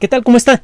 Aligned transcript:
¿Qué 0.00 0.08
tal? 0.08 0.24
¿Cómo 0.24 0.36
está? 0.36 0.62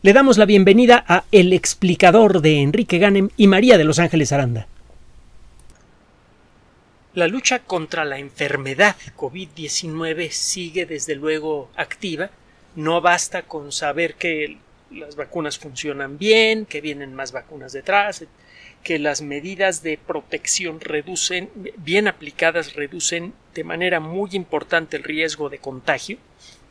Le 0.00 0.14
damos 0.14 0.38
la 0.38 0.46
bienvenida 0.46 1.04
a 1.06 1.24
El 1.30 1.52
explicador 1.52 2.40
de 2.40 2.62
Enrique 2.62 2.96
Ganem 2.96 3.28
y 3.36 3.48
María 3.48 3.76
de 3.76 3.84
Los 3.84 3.98
Ángeles 3.98 4.32
Aranda. 4.32 4.66
La 7.12 7.28
lucha 7.28 7.58
contra 7.60 8.06
la 8.06 8.18
enfermedad 8.18 8.96
COVID-19 9.14 10.30
sigue 10.30 10.86
desde 10.86 11.16
luego 11.16 11.70
activa. 11.76 12.30
No 12.76 13.02
basta 13.02 13.42
con 13.42 13.72
saber 13.72 14.14
que 14.14 14.56
las 14.90 15.16
vacunas 15.16 15.58
funcionan 15.58 16.16
bien, 16.16 16.64
que 16.64 16.80
vienen 16.80 17.14
más 17.14 17.32
vacunas 17.32 17.74
detrás, 17.74 18.24
que 18.82 18.98
las 18.98 19.20
medidas 19.20 19.82
de 19.82 19.98
protección 19.98 20.80
reducen, 20.80 21.50
bien 21.76 22.08
aplicadas, 22.08 22.72
reducen 22.72 23.34
de 23.54 23.64
manera 23.64 24.00
muy 24.00 24.30
importante 24.32 24.96
el 24.96 25.04
riesgo 25.04 25.50
de 25.50 25.58
contagio. 25.58 26.16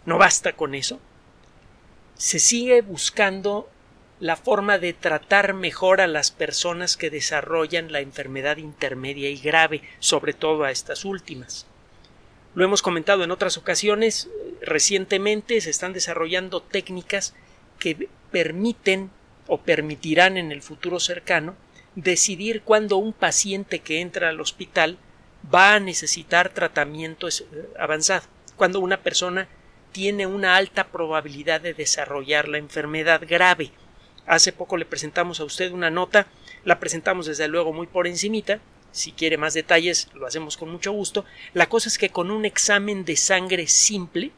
No 0.05 0.17
basta 0.17 0.53
con 0.53 0.73
eso. 0.73 0.99
Se 2.15 2.39
sigue 2.39 2.81
buscando 2.81 3.69
la 4.19 4.37
forma 4.37 4.77
de 4.77 4.93
tratar 4.93 5.53
mejor 5.53 5.99
a 5.99 6.07
las 6.07 6.31
personas 6.31 6.95
que 6.95 7.09
desarrollan 7.09 7.91
la 7.91 7.99
enfermedad 7.99 8.57
intermedia 8.57 9.29
y 9.29 9.37
grave, 9.37 9.81
sobre 9.99 10.33
todo 10.33 10.63
a 10.63 10.71
estas 10.71 11.03
últimas. 11.03 11.65
Lo 12.53 12.63
hemos 12.63 12.81
comentado 12.81 13.25
en 13.25 13.31
otras 13.31 13.57
ocasiones, 13.57 14.29
recientemente 14.61 15.59
se 15.59 15.69
están 15.69 15.91
desarrollando 15.91 16.61
técnicas 16.61 17.35
que 17.79 18.07
permiten 18.31 19.11
o 19.47 19.59
permitirán 19.59 20.37
en 20.37 20.53
el 20.53 20.61
futuro 20.61 21.01
cercano 21.01 21.55
decidir 21.95 22.61
cuándo 22.61 22.97
un 22.97 23.11
paciente 23.11 23.79
que 23.79 23.99
entra 23.99 24.29
al 24.29 24.39
hospital 24.39 24.97
va 25.53 25.75
a 25.75 25.79
necesitar 25.81 26.49
tratamiento 26.49 27.27
eh, 27.27 27.31
avanzado, 27.77 28.25
cuando 28.55 28.79
una 28.79 29.01
persona 29.01 29.49
tiene 29.95 30.27
una 30.27 30.57
alta 30.57 30.87
probabilidad 30.87 31.61
de 31.61 31.73
desarrollar 31.73 32.49
la 32.49 32.57
enfermedad 32.57 33.21
grave. 33.25 33.71
Hace 34.25 34.51
poco 34.51 34.75
le 34.75 34.83
presentamos 34.83 35.39
a 35.39 35.45
usted 35.45 35.71
una 35.71 35.89
nota, 35.89 36.27
la 36.65 36.81
presentamos 36.81 37.27
desde 37.27 37.47
luego 37.47 37.71
muy 37.71 37.87
por 37.87 38.05
encimita, 38.05 38.59
si 38.91 39.13
quiere 39.13 39.37
más 39.37 39.53
detalles 39.53 40.09
lo 40.13 40.27
hacemos 40.27 40.57
con 40.57 40.69
mucho 40.69 40.91
gusto. 40.91 41.23
La 41.53 41.69
cosa 41.69 41.87
es 41.87 41.97
que 41.97 42.09
con 42.09 42.29
un 42.29 42.43
examen 42.43 43.05
de 43.05 43.15
sangre 43.15 43.67
simple, 43.67 44.33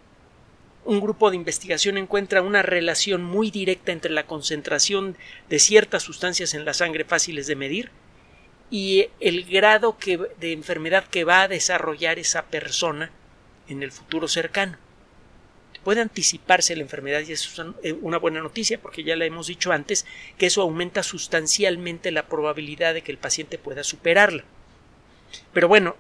un 0.86 1.00
grupo 1.02 1.32
de 1.32 1.38
investigación 1.38 1.98
encuentra 1.98 2.44
una 2.44 2.62
relación 2.62 3.24
muy 3.24 3.50
directa 3.50 3.92
entre 3.92 4.12
la 4.12 4.28
concentración 4.28 5.18
de 5.50 5.58
ciertas 5.58 6.04
sustancias 6.04 6.54
en 6.54 6.66
la 6.66 6.76
sangre 6.76 7.04
fáciles 7.04 7.48
de 7.48 7.56
medir 7.56 7.90
y 8.70 9.08
el 9.20 9.44
grado 9.44 9.98
de 10.40 10.52
enfermedad 10.52 11.06
que 11.06 11.24
va 11.24 11.42
a 11.42 11.48
desarrollar 11.48 12.20
esa 12.20 12.44
persona 12.44 13.10
en 13.68 13.82
el 13.82 13.92
futuro 13.92 14.28
cercano. 14.28 14.78
Puede 15.88 16.02
anticiparse 16.02 16.76
la 16.76 16.82
enfermedad 16.82 17.22
y 17.26 17.32
eso 17.32 17.62
es 17.62 17.76
eh, 17.82 17.98
una 18.02 18.18
buena 18.18 18.42
noticia 18.42 18.78
porque 18.78 19.06
ya 19.06 19.16
le 19.16 19.26
hemos 19.26 19.48
dicho 19.48 19.72
antes 19.72 20.06
que 20.38 20.48
eso 20.48 20.62
aumenta 20.62 21.02
sustancialmente 21.02 22.12
la 22.12 22.28
probabilidad 22.28 22.94
de 22.94 23.04
que 23.04 23.14
el 23.14 23.18
paciente 23.18 23.58
pueda 23.58 23.86
superarla. 23.86 24.44
Pero 25.54 25.70
bueno, 25.70 25.96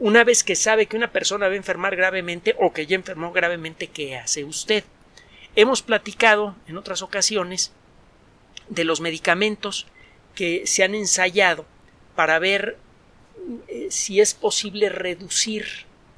una 0.00 0.24
vez 0.24 0.42
que 0.42 0.56
sabe 0.56 0.86
que 0.86 0.96
una 0.96 1.12
persona 1.12 1.46
va 1.46 1.52
a 1.52 1.56
enfermar 1.56 1.94
gravemente 1.94 2.56
o 2.58 2.72
que 2.72 2.88
ya 2.88 2.96
enfermó 2.96 3.30
gravemente, 3.30 3.86
¿qué 3.86 4.16
hace 4.16 4.42
usted? 4.42 4.82
Hemos 5.54 5.80
platicado 5.82 6.56
en 6.66 6.78
otras 6.78 7.02
ocasiones 7.02 7.70
de 8.68 8.82
los 8.82 9.00
medicamentos 9.00 9.86
que 10.34 10.66
se 10.66 10.82
han 10.82 10.96
ensayado 10.96 11.64
para 12.16 12.40
ver 12.40 12.76
eh, 13.68 13.86
si 13.90 14.20
es 14.20 14.34
posible 14.34 14.88
reducir 14.88 15.64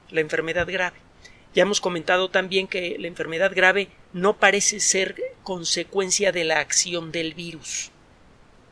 la 0.08 0.22
enfermedad 0.22 0.66
grave. 0.66 1.09
Ya 1.54 1.62
hemos 1.62 1.80
comentado 1.80 2.30
también 2.30 2.68
que 2.68 2.96
la 2.98 3.08
enfermedad 3.08 3.52
grave 3.54 3.88
no 4.12 4.36
parece 4.36 4.78
ser 4.78 5.16
consecuencia 5.42 6.30
de 6.30 6.44
la 6.44 6.60
acción 6.60 7.10
del 7.10 7.34
virus. 7.34 7.90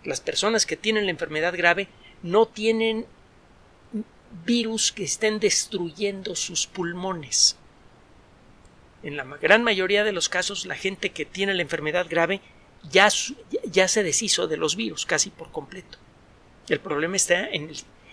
Las 0.05 0.21
personas 0.21 0.65
que 0.65 0.77
tienen 0.77 1.05
la 1.06 1.11
enfermedad 1.11 1.56
grave 1.56 1.89
no 2.23 2.47
tienen 2.47 3.06
virus 4.44 4.93
que 4.93 5.05
estén 5.05 5.41
destruyendo 5.41 6.37
sus 6.37 6.66
pulmones. 6.66 7.56
En 9.03 9.16
la 9.16 9.25
gran 9.25 9.65
mayoría 9.65 10.05
de 10.05 10.12
los 10.12 10.28
casos, 10.28 10.66
la 10.66 10.75
gente 10.77 11.10
que 11.10 11.25
tiene 11.25 11.55
la 11.55 11.62
enfermedad 11.62 12.06
grave 12.09 12.41
ya, 12.91 13.09
ya 13.65 13.89
se 13.89 14.03
deshizo 14.05 14.47
de 14.47 14.56
los 14.56 14.77
virus 14.77 15.05
casi 15.05 15.31
por 15.31 15.50
completo. 15.50 15.99
El 16.69 16.78
problema 16.78 17.16
está 17.16 17.49
en, 17.49 17.72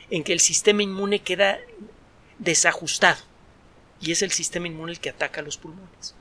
en 0.09 0.23
que 0.23 0.33
el 0.33 0.39
sistema 0.39 0.81
inmune 0.81 1.19
queda 1.19 1.59
desajustado 2.39 3.34
y 4.01 4.11
es 4.11 4.21
el 4.21 4.31
sistema 4.31 4.67
inmune 4.67 4.93
el 4.93 4.99
que 4.99 5.09
ataca 5.09 5.41
los 5.41 5.57
pulmones. 5.57 6.15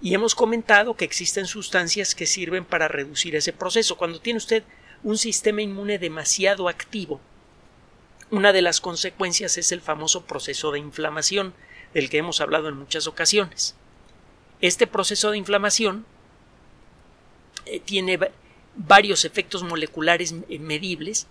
Y 0.00 0.14
hemos 0.14 0.34
comentado 0.34 0.96
que 0.96 1.04
existen 1.04 1.46
sustancias 1.46 2.14
que 2.14 2.26
sirven 2.26 2.64
para 2.64 2.88
reducir 2.88 3.34
ese 3.34 3.52
proceso. 3.52 3.96
Cuando 3.96 4.20
tiene 4.20 4.38
usted 4.38 4.62
un 5.02 5.18
sistema 5.18 5.62
inmune 5.62 5.98
demasiado 5.98 6.68
activo, 6.68 7.20
una 8.30 8.52
de 8.52 8.62
las 8.62 8.80
consecuencias 8.80 9.58
es 9.58 9.72
el 9.72 9.80
famoso 9.80 10.24
proceso 10.24 10.70
de 10.70 10.78
inflamación, 10.78 11.54
del 11.94 12.10
que 12.10 12.18
hemos 12.18 12.40
hablado 12.40 12.68
en 12.68 12.76
muchas 12.76 13.06
ocasiones. 13.06 13.74
Este 14.60 14.86
proceso 14.86 15.30
de 15.30 15.38
inflamación 15.38 16.04
eh, 17.64 17.80
tiene 17.80 18.18
varios 18.76 19.24
efectos 19.24 19.62
moleculares 19.62 20.34
eh, 20.48 20.58
medibles 20.58 21.26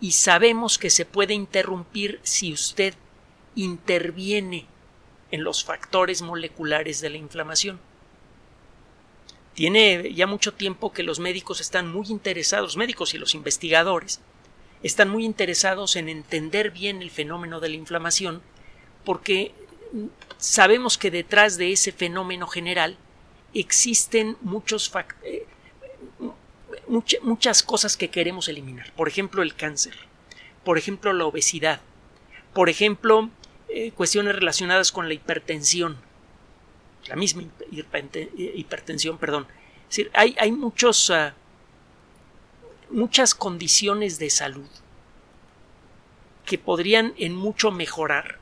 y 0.00 0.12
sabemos 0.12 0.78
que 0.78 0.90
se 0.90 1.04
puede 1.04 1.34
interrumpir 1.34 2.20
si 2.22 2.52
usted 2.52 2.94
interviene 3.54 4.66
en 5.32 5.42
los 5.42 5.64
factores 5.64 6.22
moleculares 6.22 7.00
de 7.00 7.10
la 7.10 7.16
inflamación. 7.16 7.80
Tiene 9.54 10.14
ya 10.14 10.26
mucho 10.26 10.54
tiempo 10.54 10.92
que 10.92 11.02
los 11.02 11.18
médicos 11.18 11.60
están 11.60 11.90
muy 11.90 12.06
interesados, 12.08 12.76
médicos 12.76 13.12
y 13.14 13.18
los 13.18 13.34
investigadores, 13.34 14.20
están 14.82 15.08
muy 15.10 15.24
interesados 15.24 15.96
en 15.96 16.08
entender 16.08 16.70
bien 16.70 17.02
el 17.02 17.10
fenómeno 17.10 17.60
de 17.60 17.68
la 17.68 17.76
inflamación 17.76 18.42
porque 19.04 19.52
sabemos 20.38 20.98
que 20.98 21.10
detrás 21.10 21.56
de 21.56 21.72
ese 21.72 21.92
fenómeno 21.92 22.46
general 22.46 22.96
existen 23.54 24.36
muchos 24.40 24.90
eh, 25.22 25.46
muchas 27.22 27.62
cosas 27.62 27.96
que 27.96 28.10
queremos 28.10 28.48
eliminar. 28.48 28.92
Por 28.92 29.08
ejemplo, 29.08 29.42
el 29.42 29.54
cáncer, 29.54 29.94
por 30.64 30.78
ejemplo, 30.78 31.12
la 31.12 31.26
obesidad, 31.26 31.80
por 32.54 32.68
ejemplo, 32.68 33.30
eh, 33.74 33.92
cuestiones 33.92 34.34
relacionadas 34.34 34.92
con 34.92 35.08
la 35.08 35.14
hipertensión, 35.14 35.96
la 37.06 37.16
misma 37.16 37.44
hipertensión, 37.70 39.18
perdón. 39.18 39.46
Es 39.88 39.96
decir, 39.96 40.10
hay, 40.14 40.36
hay 40.38 40.52
muchos 40.52 41.10
ah, 41.10 41.34
muchas 42.92 43.34
condiciones 43.34 44.18
de 44.18 44.30
salud 44.30 44.68
que 46.44 46.58
podrían 46.58 47.14
en 47.16 47.34
mucho 47.34 47.70
mejorar 47.70 48.38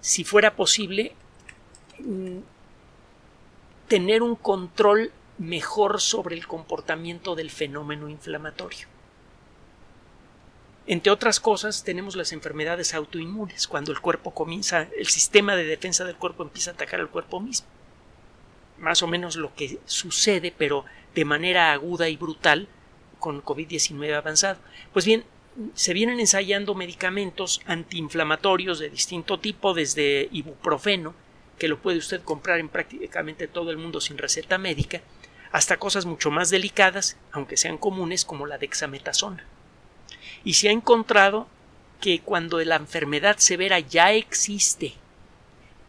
si 0.00 0.24
fuera 0.24 0.54
posible 0.54 1.14
mm, 1.98 2.38
tener 3.88 4.22
un 4.22 4.36
control 4.36 5.12
mejor 5.38 6.00
sobre 6.00 6.36
el 6.36 6.46
comportamiento 6.46 7.34
del 7.34 7.50
fenómeno 7.50 8.08
inflamatorio. 8.08 8.88
Entre 10.88 11.10
otras 11.10 11.40
cosas, 11.40 11.82
tenemos 11.82 12.14
las 12.14 12.32
enfermedades 12.32 12.94
autoinmunes, 12.94 13.66
cuando 13.66 13.90
el 13.90 14.00
cuerpo 14.00 14.32
comienza, 14.32 14.86
el 14.96 15.08
sistema 15.08 15.56
de 15.56 15.64
defensa 15.64 16.04
del 16.04 16.14
cuerpo 16.14 16.44
empieza 16.44 16.70
a 16.70 16.74
atacar 16.74 17.00
al 17.00 17.10
cuerpo 17.10 17.40
mismo. 17.40 17.66
Más 18.78 19.02
o 19.02 19.08
menos 19.08 19.34
lo 19.34 19.52
que 19.54 19.80
sucede, 19.86 20.54
pero 20.56 20.84
de 21.14 21.24
manera 21.24 21.72
aguda 21.72 22.08
y 22.08 22.16
brutal, 22.16 22.68
con 23.18 23.42
COVID-19 23.42 24.14
avanzado. 24.14 24.60
Pues 24.92 25.04
bien, 25.06 25.24
se 25.74 25.92
vienen 25.92 26.20
ensayando 26.20 26.74
medicamentos 26.76 27.62
antiinflamatorios 27.66 28.78
de 28.78 28.90
distinto 28.90 29.40
tipo, 29.40 29.74
desde 29.74 30.28
ibuprofeno, 30.30 31.14
que 31.58 31.66
lo 31.66 31.78
puede 31.78 31.98
usted 31.98 32.22
comprar 32.22 32.60
en 32.60 32.68
prácticamente 32.68 33.48
todo 33.48 33.72
el 33.72 33.78
mundo 33.78 34.00
sin 34.00 34.18
receta 34.18 34.56
médica, 34.56 35.00
hasta 35.50 35.78
cosas 35.78 36.06
mucho 36.06 36.30
más 36.30 36.50
delicadas, 36.50 37.16
aunque 37.32 37.56
sean 37.56 37.78
comunes, 37.78 38.24
como 38.24 38.46
la 38.46 38.58
dexametasona. 38.58 39.44
Y 40.46 40.54
se 40.54 40.68
ha 40.68 40.70
encontrado 40.70 41.48
que 42.00 42.20
cuando 42.20 42.62
la 42.64 42.76
enfermedad 42.76 43.38
severa 43.38 43.80
ya 43.80 44.12
existe 44.12 44.94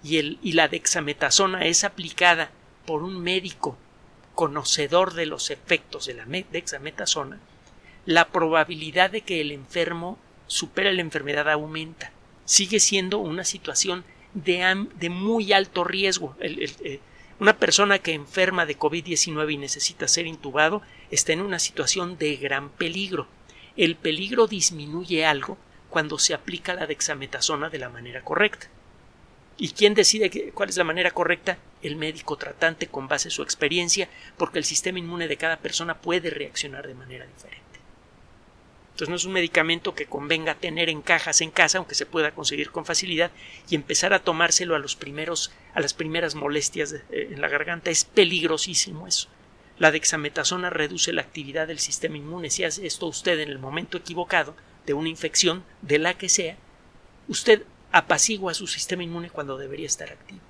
y, 0.04 0.18
el, 0.18 0.40
y 0.42 0.54
la 0.54 0.68
dexametasona 0.68 1.68
es 1.68 1.84
aplicada 1.84 2.50
por 2.88 3.04
un 3.04 3.22
médico 3.22 3.78
conocedor 4.34 5.14
de 5.14 5.28
los 5.28 5.52
efectos 5.52 6.08
de 6.08 6.16
la 6.16 6.26
dexametasona, 6.26 7.40
la 8.08 8.30
probabilidad 8.30 9.12
de 9.12 9.22
que 9.22 9.42
el 9.42 9.52
enfermo 9.52 10.18
supere 10.48 10.92
la 10.92 11.02
enfermedad 11.02 11.52
aumenta. 11.52 12.12
Sigue 12.46 12.80
siendo 12.80 13.20
una 13.20 13.44
situación 13.44 14.06
de, 14.34 14.88
de 14.96 15.10
muy 15.12 15.54
alto 15.54 15.84
riesgo. 15.84 16.36
Eh, 16.40 17.00
una 17.40 17.58
persona 17.58 18.00
que 18.00 18.14
enferma 18.16 18.66
de 18.66 18.80
COVID-19 18.80 19.54
y 19.54 19.58
necesita 19.58 20.08
ser 20.08 20.26
intubado 20.26 20.82
está 21.12 21.34
en 21.34 21.42
una 21.42 21.60
situación 21.60 22.18
de 22.18 22.38
gran 22.38 22.70
peligro. 22.70 23.28
El 23.78 23.96
peligro 23.96 24.48
disminuye 24.48 25.24
algo 25.24 25.58
cuando 25.90 26.18
se 26.18 26.34
aplica 26.34 26.74
la 26.74 26.88
dexametasona 26.88 27.70
de 27.70 27.78
la 27.78 27.90
manera 27.90 28.24
correcta. 28.24 28.68
¿Y 29.56 29.70
quién 29.70 29.94
decide 29.94 30.52
cuál 30.52 30.70
es 30.70 30.78
la 30.78 30.84
manera 30.84 31.12
correcta? 31.12 31.60
El 31.84 31.96
médico 31.96 32.38
tratante 32.38 32.88
con 32.88 33.08
base 33.08 33.28
en 33.28 33.32
su 33.32 33.44
experiencia, 33.44 34.10
porque 34.36 34.58
el 34.58 34.66
sistema 34.66 34.98
inmune 34.98 35.28
de 35.28 35.38
cada 35.38 35.58
persona 35.58 36.00
puede 36.00 36.32
reaccionar 36.32 36.88
de 36.88 36.96
manera 36.96 37.26
diferente. 37.28 37.64
Entonces 38.90 39.10
no 39.10 39.16
es 39.16 39.26
un 39.26 39.34
medicamento 39.34 39.94
que 39.94 40.08
convenga 40.08 40.56
tener 40.56 40.90
en 40.90 41.04
cajas 41.04 41.42
en 41.42 41.52
casa, 41.52 41.78
aunque 41.78 41.94
se 41.94 42.08
pueda 42.08 42.32
conseguir 42.32 42.72
con 42.72 42.84
facilidad, 42.84 43.30
y 43.70 43.76
empezar 43.76 44.12
a 44.12 44.24
tomárselo 44.24 44.76
a 44.76 44.80
los 44.80 44.96
primeros, 44.96 45.52
a 45.76 45.82
las 45.82 45.94
primeras 45.94 46.34
molestias 46.34 46.94
eh, 46.94 47.04
en 47.12 47.42
la 47.42 47.48
garganta. 47.48 47.92
Es 47.92 48.06
peligrosísimo 48.06 49.06
eso. 49.06 49.30
La 49.80 49.92
dexametasona 49.92 50.70
reduce 50.70 51.14
la 51.14 51.22
actividad 51.22 51.68
del 51.68 51.80
sistema 51.80 52.18
inmune. 52.18 52.50
Si 52.50 52.64
hace 52.64 52.86
esto 52.86 53.06
usted 53.06 53.40
en 53.40 53.50
el 53.50 53.60
momento 53.60 53.98
equivocado 53.98 54.56
de 54.86 54.94
una 54.94 55.10
infección, 55.10 55.64
de 55.82 56.00
la 56.00 56.18
que 56.18 56.30
sea, 56.30 56.58
usted 57.28 57.64
apacigua 57.92 58.54
su 58.54 58.68
sistema 58.68 59.04
inmune 59.04 59.30
cuando 59.30 59.58
debería 59.58 59.86
estar 59.86 60.10
activo. 60.12 60.42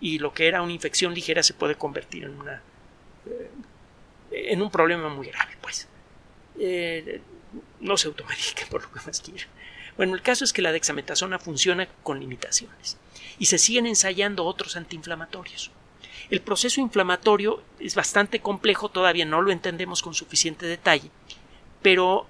Y 0.00 0.18
lo 0.18 0.34
que 0.34 0.48
era 0.48 0.62
una 0.62 0.72
infección 0.72 1.14
ligera 1.14 1.42
se 1.42 1.54
puede 1.54 1.76
convertir 1.76 2.24
en 2.24 2.38
una 2.38 2.62
eh, 3.26 3.50
en 4.30 4.62
un 4.62 4.70
problema 4.70 5.08
muy 5.08 5.28
grave, 5.28 5.56
pues. 5.60 5.88
Eh, 6.58 7.20
no 7.80 7.96
se 7.96 8.08
automedique 8.08 8.66
por 8.70 8.82
lo 8.82 8.92
que 8.92 9.00
más 9.06 9.20
quiera. 9.20 9.46
Bueno, 9.96 10.14
el 10.14 10.22
caso 10.22 10.44
es 10.44 10.52
que 10.52 10.62
la 10.62 10.72
dexametasona 10.72 11.38
funciona 11.38 11.86
con 12.02 12.20
limitaciones 12.20 12.98
y 13.38 13.46
se 13.46 13.58
siguen 13.58 13.86
ensayando 13.86 14.44
otros 14.44 14.76
antiinflamatorios. 14.76 15.70
El 16.30 16.40
proceso 16.40 16.80
inflamatorio 16.80 17.62
es 17.78 17.94
bastante 17.94 18.40
complejo, 18.40 18.88
todavía 18.88 19.24
no 19.24 19.42
lo 19.42 19.52
entendemos 19.52 20.02
con 20.02 20.14
suficiente 20.14 20.66
detalle, 20.66 21.10
pero 21.82 22.26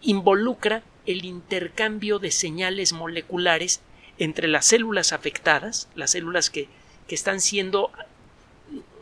involucra 0.00 0.82
el 1.06 1.24
intercambio 1.24 2.18
de 2.18 2.30
señales 2.30 2.92
moleculares 2.92 3.80
entre 4.18 4.48
las 4.48 4.66
células 4.66 5.12
afectadas, 5.12 5.88
las 5.94 6.10
células 6.10 6.50
que, 6.50 6.68
que 7.06 7.14
están 7.14 7.40
siendo 7.40 7.90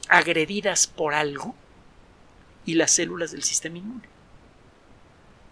agredidas 0.09 0.87
por 0.87 1.15
algo, 1.15 1.55
y 2.69 2.75
las 2.75 2.91
células 2.91 3.33
del 3.33 3.45
sistema 3.45 3.79
inmune. 3.79 4.07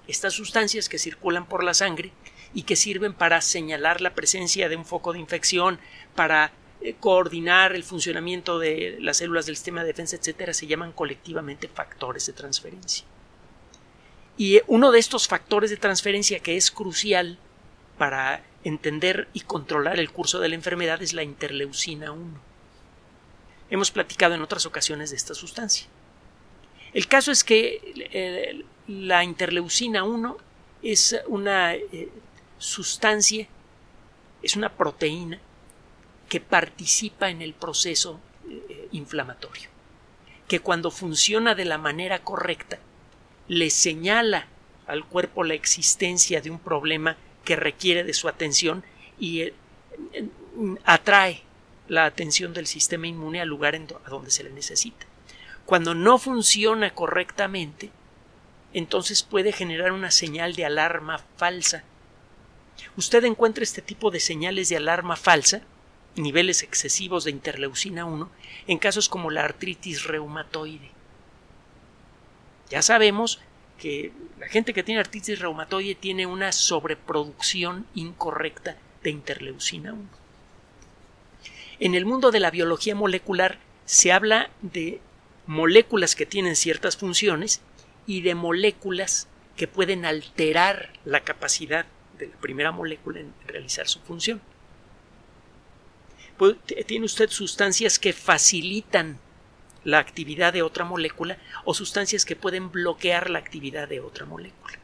Estas 0.07 0.35
sustancias 0.35 0.91
que 0.91 0.99
circulan 0.99 1.47
por 1.47 1.65
la 1.65 1.73
sangre 1.73 2.13
y 2.53 2.65
que 2.65 2.77
sirven 2.77 3.15
para 3.15 3.41
señalar 3.41 4.03
la 4.03 4.15
presencia 4.15 4.69
de 4.69 4.77
un 4.77 4.85
foco 4.85 5.15
de 5.15 5.19
infección, 5.19 5.81
para 6.15 6.53
coordinar 7.01 7.75
el 7.75 7.85
funcionamiento 7.85 8.59
de 8.59 8.99
las 9.01 9.17
células 9.17 9.47
del 9.47 9.57
sistema 9.57 9.81
de 9.81 9.89
defensa, 9.89 10.17
etcétera, 10.17 10.55
se 10.55 10.67
llaman 10.67 10.93
colectivamente 10.93 11.69
factores 11.69 12.27
de 12.27 12.33
transferencia. 12.33 13.05
Y 14.37 14.61
uno 14.67 14.93
de 14.93 14.99
estos 14.99 15.29
factores 15.29 15.71
de 15.71 15.77
transferencia 15.79 16.41
que 16.41 16.57
es 16.57 16.71
crucial 16.71 17.39
para 17.97 18.45
entender 18.65 19.29
y 19.33 19.41
controlar 19.41 19.99
el 19.99 20.11
curso 20.11 20.41
de 20.41 20.49
la 20.49 20.55
enfermedad 20.55 21.03
es 21.03 21.15
la 21.15 21.23
interleucina 21.23 22.13
1. 22.13 22.41
Hemos 23.71 23.91
platicado 23.91 24.35
en 24.35 24.43
otras 24.43 24.67
ocasiones 24.67 25.11
de 25.11 25.17
esta 25.17 25.35
sustancia. 25.35 25.87
El 26.93 27.09
caso 27.09 27.33
es 27.33 27.45
que 27.45 27.81
eh, 28.13 28.65
la 28.87 29.25
interleucina 29.25 30.05
1 30.05 30.37
es 30.83 31.17
una 31.27 31.75
eh, 31.75 32.11
sustancia, 32.59 33.49
es 34.43 34.57
una 34.57 34.69
proteína 34.69 35.41
que 36.29 36.41
participa 36.41 37.31
en 37.31 37.43
el 37.43 37.55
proceso 37.55 38.21
eh, 38.49 38.89
inflamatorio, 38.93 39.69
que 40.49 40.61
cuando 40.61 40.91
funciona 40.91 41.55
de 41.55 41.65
la 41.65 41.79
manera 41.79 42.21
correcta 42.21 42.79
le 43.49 43.71
señala 43.71 44.49
al 44.87 45.05
cuerpo 45.05 45.45
la 45.45 45.55
existencia 45.55 46.41
de 46.41 46.51
un 46.51 46.59
problema 46.59 47.17
que 47.45 47.57
requiere 47.57 48.05
de 48.05 48.15
su 48.15 48.29
atención 48.29 48.85
y 49.19 49.43
eh, 49.43 49.55
atrae 50.85 51.43
la 51.89 52.05
atención 52.05 52.53
del 52.53 52.67
sistema 52.67 53.07
inmune 53.07 53.41
al 53.41 53.49
lugar 53.49 53.75
a 53.77 54.11
donde 54.11 54.31
se 54.31 54.45
le 54.45 54.51
necesita. 54.51 55.07
Cuando 55.65 55.95
no 55.95 56.19
funciona 56.19 56.95
correctamente, 56.95 57.91
entonces 58.73 59.23
puede 59.23 59.53
generar 59.53 59.93
una 59.93 60.11
señal 60.11 60.55
de 60.55 60.65
alarma 60.65 61.19
falsa. 61.37 61.85
Usted 62.97 63.25
encuentra 63.25 63.65
este 63.65 63.83
tipo 63.83 64.11
de 64.11 64.21
señales 64.21 64.69
de 64.69 64.77
alarma 64.77 65.17
falsa, 65.17 65.63
niveles 66.17 66.63
excesivos 66.63 67.25
de 67.25 67.31
interleucina 67.31 68.05
1, 68.05 68.31
en 68.67 68.79
casos 68.79 69.09
como 69.09 69.31
la 69.31 69.45
artritis 69.45 70.05
reumatoide. 70.05 70.91
Ya 72.71 72.83
sabemos 72.83 73.41
que 73.79 74.13
la 74.39 74.49
gente 74.49 74.75
que 74.75 74.83
tiene 74.83 75.01
artritis 75.01 75.39
reumatoide 75.39 75.95
tiene 75.95 76.27
una 76.27 76.53
sobreproducción 76.53 77.87
incorrecta 77.95 78.77
de 79.03 79.11
interleucina 79.11 79.93
1. 79.93 80.03
En 81.79 81.95
el 81.95 82.07
mundo 82.07 82.31
de 82.31 82.41
la 82.41 82.51
biología 82.51 82.95
molecular 82.95 83.59
se 83.85 84.11
habla 84.11 84.51
de 84.63 85.01
moléculas 85.47 86.17
que 86.17 86.27
tienen 86.27 86.57
ciertas 86.57 86.97
funciones 86.97 87.61
y 88.07 88.23
de 88.23 88.35
moléculas 88.35 89.29
que 89.57 89.69
pueden 89.69 90.05
alterar 90.05 90.91
la 91.05 91.21
capacidad 91.21 91.87
de 92.19 92.29
la 92.29 92.37
primera 92.37 92.73
molécula 92.73 93.21
en 93.21 93.35
realizar 93.47 93.87
su 93.89 94.01
función. 94.01 94.41
Tiene 96.87 97.07
usted 97.07 97.31
sustancias 97.31 97.99
que 97.99 98.13
facilitan 98.13 99.19
la 99.85 99.99
actividad 99.99 100.53
de 100.53 100.63
otra 100.63 100.85
molécula 100.85 101.39
o 101.65 101.73
sustancias 101.73 102.25
que 102.25 102.37
pueden 102.37 102.71
bloquear 102.73 103.31
la 103.31 103.39
actividad 103.39 103.89
de 103.89 104.01
otra 104.01 104.27
molécula. 104.27 104.79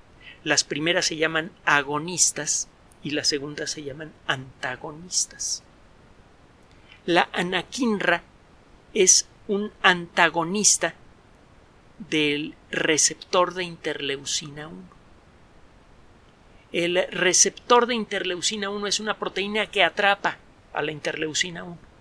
Las 0.44 0.64
primeras 0.64 1.06
se 1.06 1.16
llaman 1.16 1.50
agonistas 1.64 2.68
y 3.02 3.10
las 3.10 3.28
segundas 3.28 3.70
se 3.70 3.82
llaman 3.82 4.12
antagonistas. 4.26 5.62
La 7.04 7.28
anaquinra 7.32 8.22
es 8.94 9.26
un 9.48 9.72
antagonista 9.82 10.94
del 11.98 12.54
receptor 12.70 13.54
de 13.54 13.64
interleucina 13.64 14.68
1. 14.68 14.82
El 16.72 17.06
receptor 17.10 17.86
de 17.86 17.94
interleucina 17.94 18.70
1 18.70 18.86
es 18.86 19.00
una 19.00 19.18
proteína 19.18 19.66
que 19.66 19.82
atrapa 19.82 20.38
a 20.72 20.82
la 20.82 20.92
interleucina 20.92 21.64
1 21.64 21.92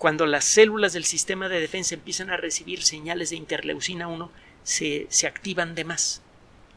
cuando 0.00 0.24
las 0.24 0.46
células 0.46 0.94
del 0.94 1.04
sistema 1.04 1.50
de 1.50 1.60
defensa 1.60 1.94
empiezan 1.94 2.30
a 2.30 2.38
recibir 2.38 2.82
señales 2.82 3.28
de 3.28 3.36
interleucina 3.36 4.08
1, 4.08 4.30
se, 4.62 5.06
se 5.10 5.26
activan 5.26 5.74
de 5.74 5.84
más. 5.84 6.22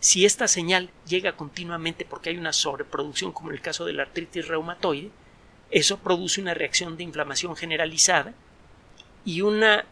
Si 0.02 0.26
esta 0.26 0.50
señal 0.50 0.90
llega 1.08 1.38
continuamente 1.38 2.04
porque 2.04 2.32
hay 2.32 2.38
una 2.38 2.52
sobreproducción, 2.52 3.32
como 3.32 3.50
en 3.50 3.56
el 3.56 3.62
caso 3.62 3.86
de 3.86 3.94
la 3.94 4.04
artritis 4.04 4.50
reumatoide, 4.50 5.10
eso 5.72 6.00
produce 6.00 6.42
una 6.42 6.54
reacción 6.54 6.98
de 6.98 7.06
inflamación 7.06 7.56
generalizada 7.56 8.34
y 9.24 9.40
una 9.40 9.86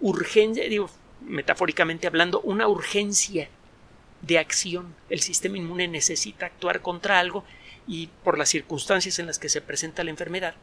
urgencia, 0.00 0.66
digo, 0.70 0.88
metafóricamente 1.20 2.06
hablando, 2.06 2.40
una 2.40 2.68
urgencia 2.68 3.50
de 4.22 4.38
acción. 4.38 4.94
El 5.10 5.20
sistema 5.20 5.58
inmune 5.58 5.88
necesita 5.88 6.46
actuar 6.46 6.80
contra 6.80 7.20
algo 7.20 7.44
y 7.86 8.08
por 8.24 8.38
las 8.38 8.48
circunstancias 8.48 9.18
en 9.18 9.26
las 9.26 9.38
que 9.38 9.48
se 9.48 9.60
presenta 9.60 10.04
la 10.04 10.10
enfermedad, 10.10 10.54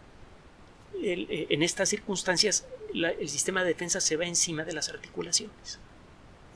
eh, 1.02 1.48
en 1.50 1.64
estas 1.64 1.90
circunstancias 1.90 2.66
el 2.94 3.30
sistema 3.30 3.62
de 3.62 3.70
defensa 3.70 4.02
se 4.02 4.18
va 4.18 4.26
encima 4.26 4.64
de 4.64 4.74
las 4.74 4.90
articulaciones 4.90 5.80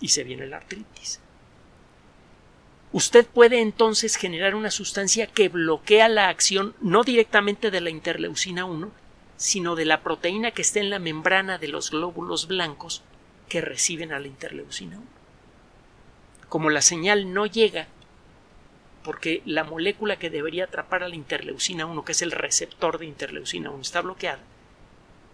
y 0.01 0.09
se 0.09 0.23
viene 0.23 0.47
la 0.47 0.57
artritis. 0.57 1.19
Usted 2.91 3.25
puede 3.25 3.61
entonces 3.61 4.17
generar 4.17 4.53
una 4.53 4.69
sustancia 4.69 5.27
que 5.27 5.49
bloquea 5.49 6.09
la 6.09 6.29
acción 6.29 6.75
no 6.79 7.03
directamente 7.03 7.71
de 7.71 7.81
la 7.81 7.89
interleucina 7.89 8.65
1, 8.65 8.91
sino 9.37 9.75
de 9.75 9.85
la 9.85 10.03
proteína 10.03 10.51
que 10.51 10.61
está 10.61 10.79
en 10.79 10.89
la 10.89 10.99
membrana 10.99 11.57
de 11.57 11.69
los 11.69 11.89
glóbulos 11.89 12.47
blancos 12.47 13.01
que 13.49 13.61
reciben 13.61 14.13
a 14.13 14.19
la 14.19 14.27
interleucina 14.27 14.97
1. 14.97 15.07
Como 16.49 16.69
la 16.69 16.81
señal 16.81 17.33
no 17.33 17.47
llega 17.47 17.87
porque 19.03 19.41
la 19.45 19.63
molécula 19.63 20.17
que 20.17 20.29
debería 20.29 20.65
atrapar 20.65 21.03
a 21.03 21.09
la 21.09 21.15
interleucina 21.15 21.85
1, 21.85 22.05
que 22.05 22.13
es 22.13 22.21
el 22.21 22.31
receptor 22.31 22.97
de 22.97 23.05
interleucina 23.05 23.69
1, 23.69 23.81
está 23.81 24.01
bloqueada, 24.01 24.41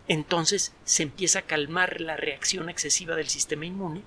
entonces 0.08 0.74
se 0.86 1.04
empieza 1.04 1.40
a 1.40 1.44
calmar 1.44 2.02
la 2.02 2.18
reacción 2.18 2.70
excesiva 2.70 3.16
del 3.16 3.30
sistema 3.30 3.66
inmune, 3.66 4.02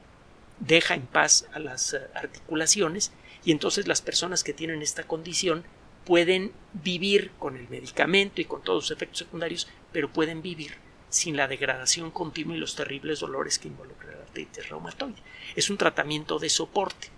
deja 0.58 0.94
en 0.94 1.06
paz 1.06 1.48
a 1.52 1.60
las 1.60 1.94
eh, 1.94 2.00
articulaciones 2.14 3.12
y 3.44 3.52
entonces 3.52 3.86
las 3.86 4.02
personas 4.02 4.44
que 4.44 4.52
tienen 4.52 4.82
esta 4.82 5.04
condición 5.04 5.64
pueden 6.04 6.52
vivir 6.72 7.30
con 7.38 7.56
el 7.56 7.68
medicamento 7.68 8.40
y 8.40 8.44
con 8.44 8.62
todos 8.62 8.84
sus 8.84 8.96
efectos 8.96 9.20
secundarios, 9.20 9.68
pero 9.92 10.12
pueden 10.12 10.42
vivir 10.42 10.74
sin 11.08 11.36
la 11.36 11.46
degradación 11.46 12.10
continua 12.10 12.56
y 12.56 12.58
los 12.58 12.74
terribles 12.74 13.20
dolores 13.20 13.58
que 13.58 13.68
involucra 13.68 14.10
la 14.10 14.22
artritis 14.22 14.68
reumatoide. 14.68 15.22
Es 15.54 15.70
un 15.70 15.76
tratamiento 15.76 16.38
de 16.38 16.48
soporte, 16.48 17.08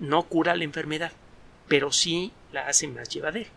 no 0.00 0.24
cura 0.24 0.56
la 0.56 0.64
enfermedad, 0.64 1.12
pero 1.68 1.92
sí 1.92 2.32
la 2.52 2.66
hace 2.66 2.88
más 2.88 3.08
llevadera, 3.08 3.50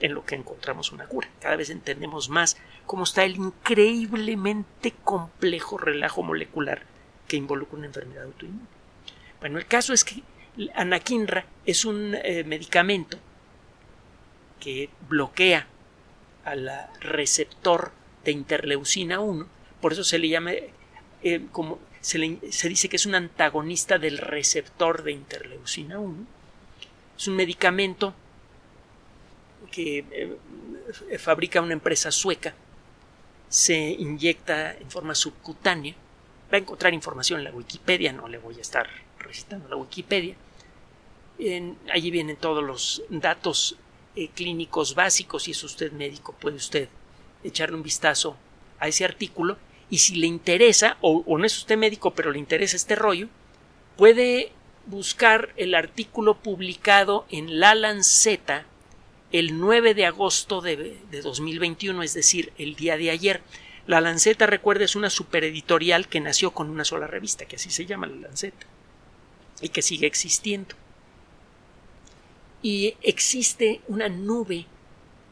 en 0.00 0.14
lo 0.14 0.24
que 0.24 0.34
encontramos 0.34 0.92
una 0.92 1.06
cura. 1.06 1.28
Cada 1.40 1.56
vez 1.56 1.70
entendemos 1.70 2.28
más 2.28 2.56
cómo 2.86 3.04
está 3.04 3.24
el 3.24 3.36
increíblemente 3.36 4.94
complejo 5.04 5.78
relajo 5.78 6.22
molecular 6.22 6.82
que 7.28 7.36
involucra 7.36 7.78
una 7.78 7.86
enfermedad 7.86 8.24
autoinmune. 8.24 8.66
Bueno, 9.40 9.58
el 9.58 9.66
caso 9.66 9.92
es 9.92 10.04
que 10.04 10.22
anakinra 10.74 11.46
es 11.66 11.84
un 11.84 12.14
eh, 12.14 12.44
medicamento 12.44 13.18
que 14.60 14.90
bloquea 15.08 15.66
al 16.44 16.70
receptor 17.00 17.92
de 18.24 18.32
interleucina 18.32 19.20
1, 19.20 19.46
por 19.80 19.92
eso 19.92 20.04
se 20.04 20.18
le 20.18 20.28
llama 20.28 20.52
eh, 21.22 21.46
como 21.52 21.78
se, 22.00 22.18
dice 22.18 22.88
que 22.88 22.96
es 22.96 23.06
un 23.06 23.14
antagonista 23.14 23.98
del 23.98 24.18
receptor 24.18 25.04
de 25.04 25.12
interleucina 25.12 25.98
1. 25.98 26.26
Es 27.22 27.28
un 27.28 27.36
medicamento 27.36 28.12
que 29.70 30.04
eh, 30.10 31.18
fabrica 31.18 31.60
una 31.60 31.72
empresa 31.72 32.10
sueca, 32.10 32.52
se 33.48 33.76
inyecta 33.76 34.72
en 34.72 34.90
forma 34.90 35.14
subcutánea. 35.14 35.94
Va 36.52 36.56
a 36.56 36.60
encontrar 36.60 36.92
información 36.92 37.38
en 37.38 37.44
la 37.44 37.52
Wikipedia, 37.52 38.12
no 38.12 38.26
le 38.26 38.38
voy 38.38 38.58
a 38.58 38.60
estar 38.60 38.88
recitando 39.20 39.68
la 39.68 39.76
Wikipedia. 39.76 40.34
allí 41.94 42.10
vienen 42.10 42.34
todos 42.38 42.64
los 42.64 43.04
datos 43.08 43.76
eh, 44.16 44.26
clínicos 44.34 44.96
básicos. 44.96 45.44
Si 45.44 45.52
es 45.52 45.62
usted 45.62 45.92
médico, 45.92 46.32
puede 46.32 46.56
usted 46.56 46.88
echarle 47.44 47.76
un 47.76 47.84
vistazo 47.84 48.36
a 48.80 48.88
ese 48.88 49.04
artículo 49.04 49.58
y 49.90 49.98
si 49.98 50.16
le 50.16 50.26
interesa, 50.26 50.96
o, 51.00 51.22
no 51.38 51.44
es 51.44 51.56
usted 51.56 51.78
médico, 51.78 52.14
pero 52.14 52.32
le 52.32 52.40
interesa 52.40 52.74
este 52.74 52.96
rollo, 52.96 53.28
puede 53.96 54.50
buscar 54.86 55.52
el 55.56 55.74
artículo 55.74 56.38
publicado 56.38 57.26
en 57.30 57.60
La 57.60 57.74
Lanceta 57.74 58.66
el 59.32 59.58
9 59.58 59.94
de 59.94 60.06
agosto 60.06 60.60
de, 60.60 60.98
2021, 61.10 62.02
es 62.02 62.14
decir, 62.14 62.52
el 62.58 62.76
día 62.76 62.96
de 62.96 63.10
ayer. 63.10 63.42
La 63.86 64.00
Lanceta, 64.00 64.46
recuerda, 64.46 64.84
es 64.84 64.94
una 64.94 65.10
supereditorial 65.10 66.06
que 66.06 66.20
nació 66.20 66.52
con 66.52 66.70
una 66.70 66.84
sola 66.84 67.06
revista, 67.06 67.46
que 67.46 67.56
así 67.56 67.70
se 67.70 67.86
llama 67.86 68.06
La 68.06 68.28
Lanceta, 68.28 68.66
y 69.60 69.70
que 69.70 69.82
sigue 69.82 70.06
existiendo. 70.06 70.76
Y 72.62 72.94
existe 73.02 73.80
una 73.88 74.08
nube 74.08 74.66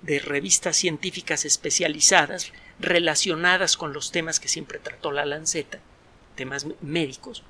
de 0.02 0.19
revistas 0.19 0.76
científicas 0.76 1.45
especializadas 1.45 2.52
relacionadas 2.80 3.76
con 3.76 3.92
los 3.92 4.11
temas 4.11 4.40
que 4.40 4.49
siempre 4.49 4.78
trató 4.78 5.12
la 5.12 5.26
Lanceta, 5.26 5.78
temas 6.35 6.66
médicos, 6.80 7.45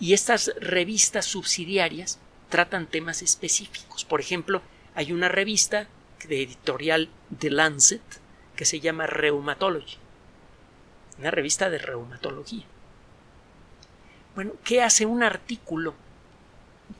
y 0.00 0.12
estas 0.12 0.52
revistas 0.60 1.26
subsidiarias 1.26 2.18
tratan 2.48 2.86
temas 2.86 3.22
específicos. 3.22 4.04
Por 4.04 4.20
ejemplo, 4.20 4.62
hay 4.94 5.12
una 5.12 5.28
revista 5.28 5.88
de 6.28 6.42
editorial 6.42 7.08
The 7.38 7.50
Lancet 7.50 8.02
que 8.56 8.64
se 8.64 8.80
llama 8.80 9.06
Rheumatology, 9.06 9.96
una 11.18 11.30
revista 11.30 11.70
de 11.70 11.78
reumatología. 11.78 12.64
Bueno, 14.34 14.52
¿qué 14.64 14.82
hace 14.82 15.06
un 15.06 15.22
artículo 15.22 15.94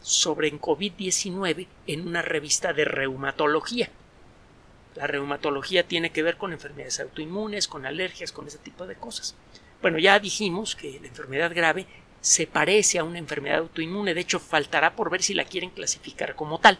sobre 0.00 0.52
COVID-19 0.52 1.66
en 1.86 2.06
una 2.06 2.22
revista 2.22 2.72
de 2.72 2.84
reumatología? 2.84 3.90
La 4.94 5.06
reumatología 5.08 5.86
tiene 5.86 6.10
que 6.10 6.22
ver 6.22 6.36
con 6.36 6.52
enfermedades 6.52 7.00
autoinmunes, 7.00 7.66
con 7.66 7.86
alergias, 7.86 8.30
con 8.30 8.46
ese 8.46 8.58
tipo 8.58 8.86
de 8.86 8.94
cosas. 8.94 9.34
Bueno, 9.82 9.98
ya 9.98 10.18
dijimos 10.20 10.76
que 10.76 10.98
la 11.00 11.08
enfermedad 11.08 11.52
grave 11.54 11.86
se 12.24 12.46
parece 12.46 12.98
a 12.98 13.04
una 13.04 13.18
enfermedad 13.18 13.58
autoinmune, 13.58 14.14
de 14.14 14.22
hecho 14.22 14.40
faltará 14.40 14.96
por 14.96 15.10
ver 15.10 15.22
si 15.22 15.34
la 15.34 15.44
quieren 15.44 15.68
clasificar 15.68 16.34
como 16.34 16.58
tal. 16.58 16.78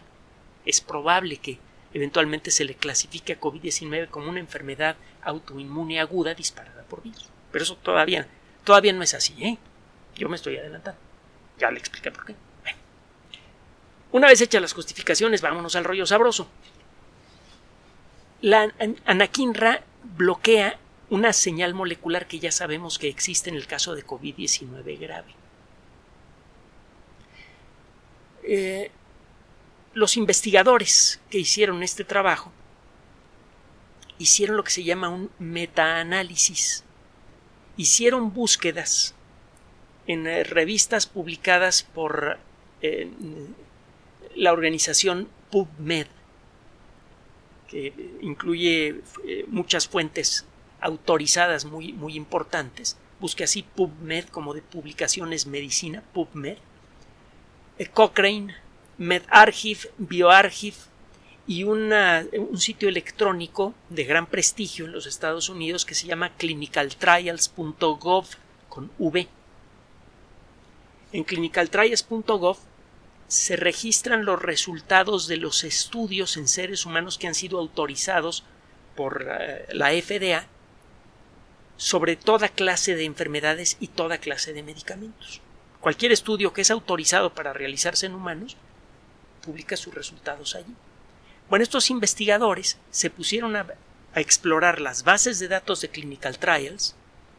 Es 0.65 0.81
probable 0.81 1.37
que 1.37 1.59
eventualmente 1.93 2.49
se 2.49 2.65
le 2.65 2.73
clasifique 2.73 3.33
a 3.33 3.39
COVID-19 3.39 4.09
como 4.09 4.27
una 4.27 4.39
enfermedad 4.39 4.95
autoinmune 5.21 5.99
aguda 5.99 6.33
disparada 6.33 6.81
por 6.85 7.03
virus. 7.03 7.29
Pero 7.51 7.63
eso 7.63 7.75
todavía, 7.75 8.27
todavía 8.63 8.91
no 8.93 9.03
es 9.03 9.13
así, 9.13 9.35
¿eh? 9.39 9.59
Yo 10.15 10.29
me 10.29 10.35
estoy 10.35 10.57
adelantando. 10.57 10.99
Ya 11.59 11.69
le 11.69 11.77
expliqué 11.77 12.09
por 12.09 12.25
qué. 12.25 12.35
Una 14.11 14.27
vez 14.27 14.41
hechas 14.41 14.63
las 14.63 14.73
justificaciones, 14.73 15.43
vámonos 15.43 15.75
al 15.75 15.83
rollo 15.83 16.07
sabroso. 16.07 16.47
La 18.41 18.73
anakinra 19.05 19.83
bloquea 20.17 20.79
una 21.09 21.33
señal 21.33 21.73
molecular 21.73 22.27
que 22.27 22.39
ya 22.39 22.51
sabemos 22.51 22.97
que 22.97 23.07
existe 23.07 23.49
en 23.49 23.55
el 23.55 23.67
caso 23.67 23.95
de 23.95 24.05
COVID-19 24.05 24.99
grave. 24.99 25.35
Eh, 28.43 28.91
los 29.93 30.17
investigadores 30.17 31.19
que 31.29 31.39
hicieron 31.39 31.83
este 31.83 32.03
trabajo 32.03 32.51
hicieron 34.17 34.57
lo 34.57 34.63
que 34.63 34.71
se 34.71 34.83
llama 34.83 35.09
un 35.09 35.31
metaanálisis. 35.39 36.83
Hicieron 37.77 38.33
búsquedas 38.33 39.15
en 40.07 40.27
eh, 40.27 40.43
revistas 40.43 41.05
publicadas 41.05 41.83
por 41.83 42.39
eh, 42.81 43.09
la 44.35 44.53
organización 44.53 45.29
PubMed 45.51 46.07
que 47.67 47.93
incluye 48.21 49.01
muchas 49.47 49.87
fuentes 49.87 50.45
autorizadas 50.85 51.65
muy, 51.65 51.91
muy 51.93 52.15
importantes. 52.15 52.95
Busque 53.19 53.43
así 53.43 53.63
PubMed 53.63 54.25
como 54.25 54.53
de 54.53 54.61
publicaciones 54.61 55.47
medicina, 55.47 56.03
PubMed. 56.13 56.57
Eh, 57.79 57.87
Cochrane, 57.87 58.55
MedArchive, 58.99 59.89
BioArchive 59.97 60.77
y 61.47 61.63
un 61.63 61.91
sitio 62.57 62.87
electrónico 62.87 63.73
de 63.89 64.03
gran 64.03 64.27
prestigio 64.27 64.85
en 64.85 64.91
los 64.91 65.07
Estados 65.07 65.49
Unidos 65.49 65.85
que 65.85 65.95
se 65.95 66.07
llama 66.07 66.33
clinicaltrials.gov 66.37 68.25
con 68.69 68.91
V. 68.97 69.27
En 71.11 71.23
clinicaltrials.gov 71.23 72.57
se 73.27 73.55
registran 73.55 74.25
los 74.25 74.41
resultados 74.41 75.27
de 75.27 75.37
los 75.37 75.63
estudios 75.63 76.37
en 76.37 76.47
seres 76.47 76.85
humanos 76.85 77.17
que 77.17 77.27
han 77.27 77.35
sido 77.35 77.57
autorizados 77.59 78.43
por 78.95 79.27
eh, 79.27 79.65
la 79.73 79.89
FDA 79.89 80.47
sobre 81.77 82.15
toda 82.15 82.49
clase 82.49 82.95
de 82.95 83.05
enfermedades 83.05 83.77
y 83.79 83.87
toda 83.87 84.17
clase 84.17 84.53
de 84.53 84.63
medicamentos. 84.63 85.41
Cualquier 85.81 86.11
estudio 86.11 86.53
que 86.53 86.61
es 86.61 86.71
autorizado 86.71 87.33
para 87.33 87.53
realizarse 87.53 88.05
en 88.05 88.15
humanos 88.15 88.57
publica 89.43 89.77
sus 89.77 89.93
resultados 89.93 90.55
allí. 90.55 90.73
Bueno, 91.49 91.63
estos 91.63 91.89
investigadores 91.89 92.77
se 92.89 93.09
pusieron 93.09 93.55
a, 93.55 93.67
explorar 94.15 94.79
las 94.79 95.03
bases 95.03 95.39
de 95.39 95.49
datos 95.49 95.81
de 95.81 95.89
clinical 95.89 96.39
trials 96.39 96.95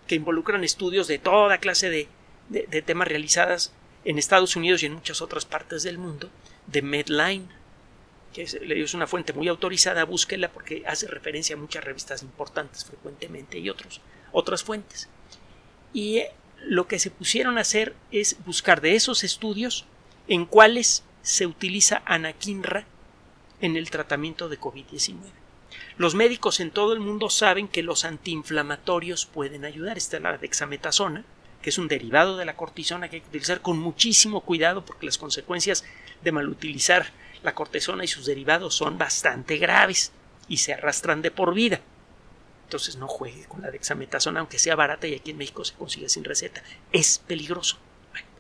que 0.07 0.14
involucran 0.14 0.62
estudios 0.62 1.09
de 1.09 1.19
toda 1.19 1.57
clase 1.57 1.88
de, 1.88 2.09
de 2.50 2.83
temas 2.83 3.09
realizadas 3.09 3.73
en 4.07 4.19
Estados 4.19 4.55
Unidos 4.57 4.83
y 4.83 4.87
en 4.87 4.93
muchas 4.93 5.21
otras 5.21 5.45
partes 5.45 5.83
del 5.83 5.99
mundo 5.99 6.31
de 6.66 6.83
Medline, 6.83 7.49
que 8.33 8.43
es, 8.43 8.95
una 8.95 9.07
fuente 9.07 9.33
muy 9.33 9.49
autorizada, 9.49 10.05
búsquela 10.05 10.49
porque 10.49 10.85
hace 10.87 11.09
referencia 11.09 11.57
a 11.57 11.59
muchas 11.59 11.83
revistas 11.83 12.23
importantes 12.23 12.85
frecuentemente 12.85 13.59
y 13.59 13.69
otros, 13.69 14.00
otras 14.37 14.62
fuentes. 14.62 15.09
Y 15.95 16.23
lo 16.62 16.87
que 16.87 16.99
se 16.99 17.11
pusieron 17.11 17.57
a 17.57 17.62
hacer 17.62 17.97
es 18.12 18.37
buscar 18.45 18.83
de 18.83 18.95
esos 18.95 19.25
estudios 19.25 19.87
en 20.28 20.45
cuáles 20.45 21.05
se 21.23 21.47
utiliza 21.47 22.02
anakinra 22.05 22.85
en 23.62 23.76
el 23.76 23.88
tratamiento 23.88 24.50
de 24.50 24.61
COVID-19. 24.61 25.16
Los 25.97 26.14
médicos 26.14 26.61
en 26.61 26.71
todo 26.71 26.93
el 26.93 27.00
mundo 27.00 27.31
saben 27.31 27.66
que 27.66 27.83
los 27.83 28.05
antiinflamatorios 28.05 29.25
pueden 29.25 29.64
ayudar. 29.64 29.97
Esta 29.97 30.19
es 30.19 30.23
la 30.23 30.37
dexametasona, 30.37 31.25
que 31.62 31.71
es 31.71 31.78
un 31.78 31.88
derivado 31.88 32.37
de 32.37 32.45
la 32.45 32.57
cortisona 32.57 33.09
que 33.09 33.16
hay 33.16 33.23
que 33.23 33.28
utilizar 33.28 33.62
con 33.62 33.78
muchísimo 33.78 34.43
cuidado 34.43 34.85
porque 34.85 35.07
las 35.07 35.16
consecuencias 35.16 35.83
de 36.23 36.33
malutilizar 36.33 37.11
la 37.43 37.55
cortisona 37.55 38.05
y 38.05 38.09
sus 38.09 38.26
derivados 38.26 38.75
son 38.75 38.99
bastante 38.99 39.57
graves 39.57 40.12
y 40.47 40.59
se 40.59 40.75
arrastran 40.75 41.23
de 41.23 41.31
por 41.31 41.55
vida. 41.55 41.81
Entonces 42.66 42.96
no 42.96 43.06
juegue 43.06 43.44
con 43.44 43.62
la 43.62 43.70
dexametasona 43.70 44.40
aunque 44.40 44.58
sea 44.58 44.75
barata 44.75 45.06
y 45.06 45.14
aquí 45.14 45.30
en 45.30 45.38
México 45.38 45.64
se 45.64 45.75
consigue 45.75 46.08
sin 46.08 46.25
receta. 46.25 46.64
Es 46.90 47.18
peligroso. 47.18 47.78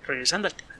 regresando 0.04 0.48
al 0.48 0.54
tema. 0.54 0.74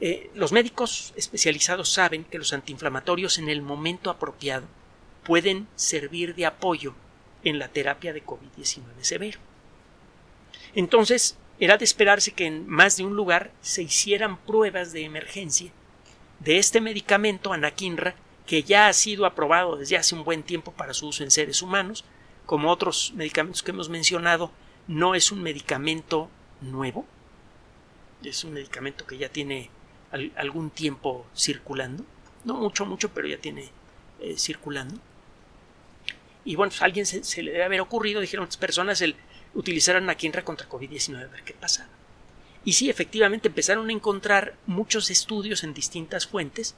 Eh, 0.00 0.30
los 0.34 0.52
médicos 0.52 1.14
especializados 1.16 1.90
saben 1.90 2.24
que 2.24 2.38
los 2.38 2.52
antiinflamatorios 2.52 3.38
en 3.38 3.48
el 3.48 3.62
momento 3.62 4.10
apropiado 4.10 4.66
pueden 5.24 5.66
servir 5.76 6.34
de 6.34 6.44
apoyo 6.44 6.94
en 7.42 7.58
la 7.58 7.68
terapia 7.68 8.12
de 8.12 8.24
COVID-19 8.24 8.82
severo. 9.00 9.38
Entonces, 10.74 11.36
era 11.58 11.78
de 11.78 11.84
esperarse 11.84 12.32
que 12.32 12.46
en 12.46 12.66
más 12.68 12.96
de 12.98 13.04
un 13.04 13.16
lugar 13.16 13.50
se 13.62 13.82
hicieran 13.82 14.36
pruebas 14.38 14.92
de 14.92 15.04
emergencia 15.04 15.72
de 16.40 16.58
este 16.58 16.80
medicamento 16.80 17.52
anakinra 17.52 18.14
que 18.46 18.62
ya 18.62 18.88
ha 18.88 18.92
sido 18.92 19.24
aprobado 19.24 19.76
desde 19.76 19.96
hace 19.96 20.14
un 20.14 20.24
buen 20.24 20.42
tiempo 20.42 20.72
para 20.72 20.92
su 20.94 21.08
uso 21.08 21.22
en 21.22 21.30
seres 21.30 21.62
humanos, 21.62 22.04
como 22.46 22.70
otros 22.70 23.12
medicamentos 23.14 23.62
que 23.62 23.70
hemos 23.70 23.88
mencionado, 23.88 24.50
no 24.88 25.14
es 25.14 25.32
un 25.32 25.42
medicamento 25.42 26.28
nuevo, 26.60 27.06
es 28.22 28.44
un 28.44 28.52
medicamento 28.52 29.06
que 29.06 29.18
ya 29.18 29.28
tiene 29.28 29.70
algún 30.36 30.70
tiempo 30.70 31.26
circulando, 31.36 32.04
no 32.44 32.54
mucho, 32.54 32.84
mucho, 32.84 33.10
pero 33.10 33.26
ya 33.26 33.38
tiene 33.38 33.70
eh, 34.20 34.34
circulando. 34.36 35.00
Y 36.44 36.56
bueno, 36.56 36.70
pues 36.70 36.82
a 36.82 36.86
alguien 36.86 37.06
se, 37.06 37.42
le 37.42 37.52
debe 37.52 37.64
haber 37.64 37.80
ocurrido, 37.80 38.20
dijeron 38.20 38.48
personas, 38.58 39.00
el, 39.00 39.16
utilizaron 39.54 40.10
a 40.10 40.16
Kinra 40.16 40.44
contra 40.44 40.68
COVID-19 40.68 41.24
a 41.24 41.26
ver 41.28 41.42
qué 41.44 41.54
pasaba. 41.54 41.88
Y 42.64 42.74
sí, 42.74 42.90
efectivamente 42.90 43.48
empezaron 43.48 43.88
a 43.88 43.92
encontrar 43.92 44.54
muchos 44.66 45.10
estudios 45.10 45.64
en 45.64 45.74
distintas 45.74 46.26
fuentes 46.26 46.74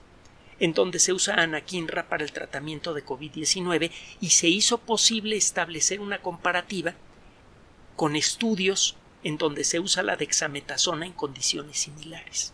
en 0.59 0.73
donde 0.73 0.99
se 0.99 1.13
usa 1.13 1.35
anakinra 1.35 2.09
para 2.09 2.25
el 2.25 2.33
tratamiento 2.33 2.95
de 2.95 3.05
COVID-19 3.05 3.91
y 4.21 4.31
se 4.31 4.49
hizo 4.49 4.79
posible 4.79 5.37
establecer 5.37 6.01
una 6.01 6.23
comparativa 6.23 6.95
con 7.97 8.17
estudios 8.17 8.97
en 9.23 9.39
donde 9.39 9.65
se 9.65 9.81
usa 9.81 10.03
la 10.03 10.17
dexametasona 10.17 11.07
en 11.07 11.13
condiciones 11.13 11.79
similares. 11.79 12.53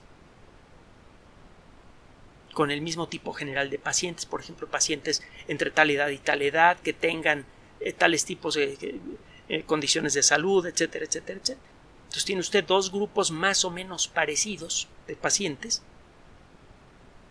Con 2.52 2.70
el 2.70 2.80
mismo 2.80 3.08
tipo 3.08 3.32
general 3.32 3.70
de 3.70 3.78
pacientes, 3.78 4.26
por 4.26 4.40
ejemplo, 4.40 4.68
pacientes 4.68 5.22
entre 5.48 5.70
tal 5.70 5.90
edad 5.90 6.08
y 6.08 6.18
tal 6.18 6.42
edad 6.42 6.78
que 6.78 6.92
tengan 6.92 7.46
eh, 7.80 7.92
tales 7.92 8.24
tipos 8.24 8.54
de 8.54 9.00
eh, 9.48 9.62
condiciones 9.64 10.14
de 10.14 10.22
salud, 10.22 10.66
etcétera, 10.66 11.04
etcétera, 11.04 11.40
etcétera. 11.40 11.70
Entonces 12.02 12.24
tiene 12.24 12.40
usted 12.40 12.64
dos 12.64 12.90
grupos 12.90 13.30
más 13.30 13.64
o 13.64 13.70
menos 13.70 14.08
parecidos 14.08 14.88
de 15.06 15.16
pacientes 15.16 15.82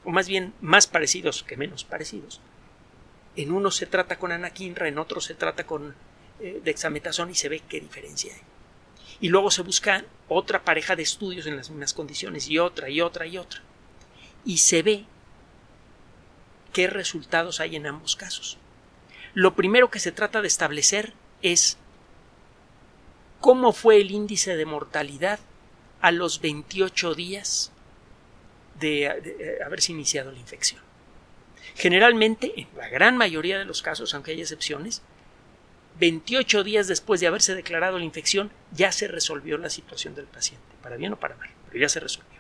o 0.03 0.11
más 0.11 0.27
bien 0.27 0.53
más 0.61 0.87
parecidos 0.87 1.43
que 1.43 1.57
menos 1.57 1.83
parecidos. 1.83 2.41
En 3.35 3.51
uno 3.51 3.71
se 3.71 3.85
trata 3.85 4.17
con 4.17 4.31
anakinra, 4.31 4.87
en 4.87 4.97
otro 4.97 5.21
se 5.21 5.35
trata 5.35 5.65
con 5.65 5.95
eh, 6.39 6.61
dexametasona 6.63 7.31
y 7.31 7.35
se 7.35 7.49
ve 7.49 7.61
qué 7.67 7.79
diferencia 7.79 8.33
hay. 8.33 8.41
Y 9.21 9.29
luego 9.29 9.51
se 9.51 9.61
busca 9.61 10.05
otra 10.27 10.63
pareja 10.63 10.95
de 10.95 11.03
estudios 11.03 11.45
en 11.45 11.57
las 11.57 11.69
mismas 11.69 11.93
condiciones 11.93 12.47
y 12.47 12.59
otra 12.59 12.89
y 12.89 13.01
otra 13.01 13.25
y 13.25 13.37
otra. 13.37 13.61
Y 14.45 14.59
se 14.59 14.81
ve 14.81 15.05
qué 16.71 16.87
resultados 16.87 17.59
hay 17.59 17.75
en 17.75 17.87
ambos 17.87 18.15
casos. 18.15 18.57
Lo 19.33 19.55
primero 19.55 19.89
que 19.89 19.99
se 19.99 20.11
trata 20.11 20.41
de 20.41 20.47
establecer 20.47 21.13
es 21.41 21.77
cómo 23.39 23.73
fue 23.73 24.01
el 24.01 24.11
índice 24.11 24.55
de 24.55 24.65
mortalidad 24.65 25.39
a 26.01 26.11
los 26.11 26.41
28 26.41 27.13
días 27.15 27.71
de, 28.79 29.05
eh, 29.05 29.59
haberse 29.65 29.91
iniciado 29.91 30.31
la 30.31 30.39
infección. 30.39 30.81
Generalmente, 31.75 32.53
en 32.59 32.67
la 32.77 32.89
gran 32.89 33.17
mayoría 33.17 33.57
de 33.57 33.65
los 33.65 33.81
casos, 33.81 34.13
aunque 34.13 34.31
hay 34.31 34.41
excepciones, 34.41 35.01
28 35.99 36.63
días 36.63 36.87
después 36.87 37.19
de 37.19 37.27
haberse 37.27 37.55
declarado 37.55 37.97
la 37.97 38.05
infección 38.05 38.51
ya 38.71 38.91
se 38.91 39.07
resolvió 39.07 39.57
la 39.57 39.69
situación 39.69 40.15
del 40.15 40.25
paciente, 40.25 40.65
para 40.81 40.97
bien 40.97 41.13
o 41.13 41.19
para 41.19 41.35
mal, 41.35 41.49
pero 41.67 41.79
ya 41.79 41.89
se 41.89 41.99
resolvió. 41.99 42.39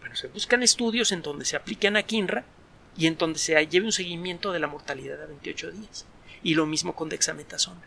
Bueno, 0.00 0.14
se 0.14 0.28
buscan 0.28 0.62
estudios 0.62 1.12
en 1.12 1.22
donde 1.22 1.44
se 1.44 1.56
aplique 1.56 1.88
anakinra 1.88 2.44
y 2.96 3.06
en 3.06 3.16
donde 3.16 3.38
se 3.38 3.66
lleve 3.66 3.86
un 3.86 3.92
seguimiento 3.92 4.52
de 4.52 4.58
la 4.60 4.66
mortalidad 4.66 5.22
a 5.22 5.26
28 5.26 5.72
días. 5.72 6.06
Y 6.42 6.54
lo 6.54 6.66
mismo 6.66 6.94
con 6.94 7.08
dexametasona. 7.08 7.82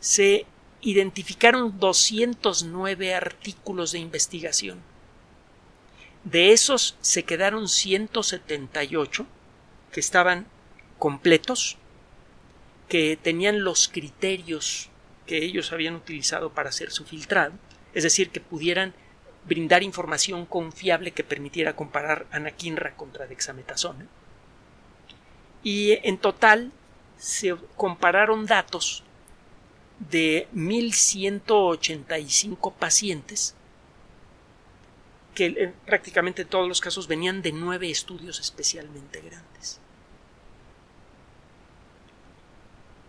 Se 0.00 0.46
identificaron 0.84 1.80
209 1.80 3.14
artículos 3.14 3.92
de 3.92 4.00
investigación. 4.00 4.82
De 6.24 6.52
esos 6.52 6.96
se 7.00 7.24
quedaron 7.24 7.68
178 7.68 9.26
que 9.92 10.00
estaban 10.00 10.46
completos, 10.98 11.78
que 12.88 13.18
tenían 13.20 13.64
los 13.64 13.88
criterios 13.88 14.90
que 15.26 15.38
ellos 15.38 15.72
habían 15.72 15.94
utilizado 15.94 16.52
para 16.52 16.68
hacer 16.68 16.90
su 16.90 17.06
filtrado, 17.06 17.54
es 17.94 18.02
decir, 18.02 18.28
que 18.28 18.40
pudieran 18.40 18.92
brindar 19.46 19.82
información 19.82 20.44
confiable 20.44 21.12
que 21.12 21.24
permitiera 21.24 21.76
comparar 21.76 22.26
anakinra 22.30 22.94
contra 22.94 23.26
dexametasona. 23.26 24.06
Y 25.62 25.98
en 26.06 26.18
total 26.18 26.72
se 27.16 27.56
compararon 27.76 28.44
datos 28.44 29.02
de 30.10 30.48
1.185 30.54 32.74
pacientes 32.74 33.54
que 35.34 35.46
en 35.46 35.74
prácticamente 35.84 36.44
todos 36.44 36.68
los 36.68 36.80
casos 36.80 37.08
venían 37.08 37.42
de 37.42 37.52
nueve 37.52 37.90
estudios 37.90 38.38
especialmente 38.38 39.20
grandes. 39.20 39.80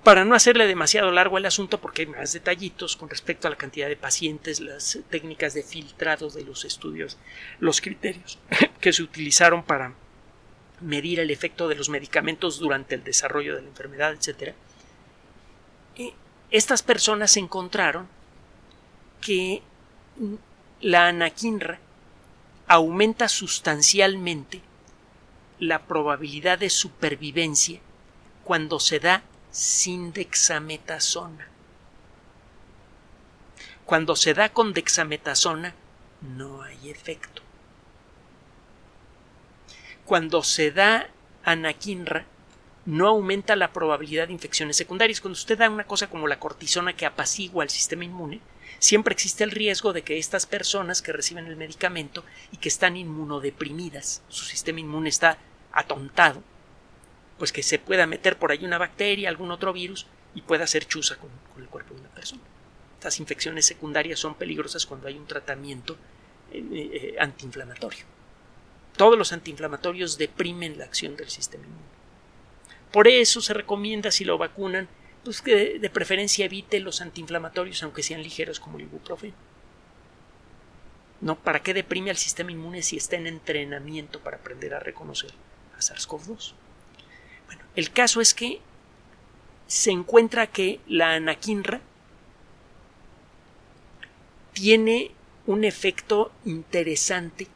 Para 0.04 0.26
no 0.26 0.36
hacerle 0.36 0.68
demasiado 0.68 1.12
largo 1.12 1.38
el 1.38 1.46
asunto, 1.46 1.80
porque 1.80 2.04
hay 2.04 2.08
más 2.08 2.34
detallitos 2.34 2.96
con 2.96 3.10
respecto 3.10 3.48
a 3.48 3.52
la 3.52 3.58
cantidad 3.58 3.88
de 3.88 3.96
pacientes, 3.96 4.60
las 4.60 5.00
técnicas 5.10 5.54
de 5.54 5.64
filtrado 5.64 6.30
de 6.30 6.44
los 6.44 6.66
estudios, 6.66 7.18
los 7.60 7.82
criterios 7.82 8.38
que 8.82 8.94
se 8.94 9.04
utilizaron 9.04 9.64
para 9.64 9.96
medir 10.82 11.20
el 11.20 11.32
efecto 11.32 11.68
de 11.68 11.76
los 11.76 11.90
medicamentos 11.90 12.60
durante 12.60 12.96
el 12.96 13.04
desarrollo 13.04 13.56
de 13.56 13.62
la 13.62 13.70
enfermedad, 13.70 14.14
etc 14.14 14.54
estas 16.58 16.84
personas 16.84 17.36
encontraron 17.36 18.08
que 19.20 19.62
la 20.80 21.08
anakinra 21.10 21.80
aumenta 22.68 23.28
sustancialmente 23.28 24.62
la 25.60 25.84
probabilidad 25.84 26.60
de 26.60 26.70
supervivencia 26.70 27.82
cuando 28.46 28.80
se 28.80 29.00
da 29.00 29.24
sin 29.52 30.14
dexametasona. 30.14 31.48
Cuando 33.84 34.16
se 34.16 34.34
da 34.34 34.50
con 34.50 34.74
dexametasona 34.74 35.76
no 36.22 36.62
hay 36.62 36.90
efecto. 36.90 37.42
Cuando 40.06 40.42
se 40.42 40.72
da 40.72 41.10
anakinra 41.44 42.26
no 42.86 43.08
aumenta 43.08 43.56
la 43.56 43.74
probabilidad 43.74 44.28
de 44.28 44.34
infecciones 44.34 44.78
secundarias. 44.78 45.22
Cuando 45.22 45.38
usted 45.38 45.58
da 45.58 45.70
una 45.70 45.86
cosa 45.86 46.10
como 46.10 46.28
la 46.28 46.40
cortisona 46.40 46.94
que 46.94 47.06
apacigua 47.06 47.64
el 47.64 47.70
sistema 47.70 48.06
inmune, 48.06 48.42
siempre 48.80 49.14
existe 49.14 49.44
el 49.44 49.52
riesgo 49.52 49.94
de 49.94 50.04
que 50.04 50.18
estas 50.18 50.46
personas 50.46 51.02
que 51.02 51.12
reciben 51.12 51.48
el 51.48 51.56
medicamento 51.56 52.24
y 52.52 52.58
que 52.58 52.70
están 52.70 52.96
inmunodeprimidas, 52.96 54.22
su 54.30 54.46
sistema 54.46 54.80
inmune 54.80 55.10
está 55.10 55.38
atontado, 55.72 56.44
pues 57.38 57.52
que 57.52 57.64
se 57.64 57.80
pueda 57.80 58.06
meter 58.06 58.38
por 58.38 58.52
ahí 58.52 58.64
una 58.64 58.78
bacteria, 58.78 59.30
algún 59.30 59.52
otro 59.52 59.74
virus 59.74 60.06
y 60.36 60.42
pueda 60.42 60.66
hacer 60.66 60.86
chuza 60.86 61.18
con, 61.18 61.30
el 61.58 61.68
cuerpo 61.68 61.94
de 61.96 62.02
una 62.02 62.10
persona. 62.10 62.42
Estas 62.96 63.20
infecciones 63.20 63.66
secundarias 63.66 64.20
son 64.20 64.36
peligrosas 64.36 64.86
cuando 64.86 65.08
hay 65.08 65.18
un 65.18 65.26
tratamiento 65.26 65.98
eh, 66.52 66.64
eh, 66.72 67.16
antiinflamatorio. 67.20 68.06
Todos 68.96 69.18
los 69.18 69.34
antiinflamatorios 69.34 70.18
deprimen 70.18 70.78
la 70.78 70.86
acción 70.86 71.16
del 71.16 71.30
sistema 71.30 71.66
inmune. 71.66 71.95
Por 72.96 73.10
eso 73.10 73.42
se 73.42 73.54
recomienda 73.54 74.10
si 74.10 74.24
lo 74.24 74.38
vacunan, 74.38 74.88
pues 75.26 75.42
que 75.42 75.80
de 75.80 75.90
preferencia 75.90 76.46
evite 76.46 76.80
los 76.80 77.02
antiinflamatorios, 77.02 77.84
aunque 77.84 78.04
sean 78.04 78.24
ligeros 78.24 78.62
como 78.62 78.78
el 78.78 78.84
ibuprofeno. 78.84 79.36
¿No? 81.20 81.36
¿Para 81.36 81.62
qué 81.62 81.74
deprime 81.74 82.10
al 82.10 82.16
sistema 82.16 82.54
inmune 82.54 82.82
si 82.84 82.96
está 82.96 83.18
en 83.18 83.28
entrenamiento 83.28 84.22
para 84.22 84.38
aprender 84.38 84.74
a 84.74 84.80
reconocer 84.80 85.32
a 85.78 85.82
SARS-CoV-2? 85.82 86.54
Bueno, 87.48 87.64
el 87.76 87.92
caso 87.92 88.22
es 88.22 88.34
que 88.34 88.62
se 89.68 89.92
encuentra 89.92 90.48
que 90.48 90.80
la 90.88 91.16
anakinra 91.16 91.82
tiene 94.54 95.12
un 95.48 95.66
efecto 95.66 96.32
interesante 96.46 97.48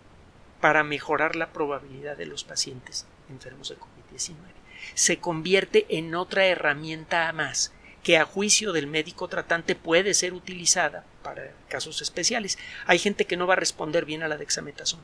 para 0.60 0.84
mejorar 0.84 1.38
la 1.38 1.54
probabilidad 1.54 2.18
de 2.18 2.26
los 2.26 2.44
pacientes 2.44 3.06
enfermos 3.30 3.70
de 3.70 3.78
COVID-19 3.78 4.59
se 4.94 5.18
convierte 5.18 5.86
en 5.90 6.16
otra 6.16 6.46
herramienta 6.46 7.32
más 7.34 7.72
que 8.04 8.18
a 8.18 8.26
juicio 8.26 8.72
del 8.72 8.88
médico 8.88 9.28
tratante 9.28 9.76
puede 9.76 10.14
ser 10.14 10.34
utilizada 10.34 11.06
para 11.22 11.52
casos 11.68 12.02
especiales. 12.02 12.58
Hay 12.86 13.00
gente 13.00 13.26
que 13.26 13.38
no 13.38 13.48
va 13.48 13.54
a 13.54 13.58
responder 13.58 14.06
bien 14.06 14.24
a 14.24 14.28
la 14.28 14.38
dexametasona. 14.38 15.04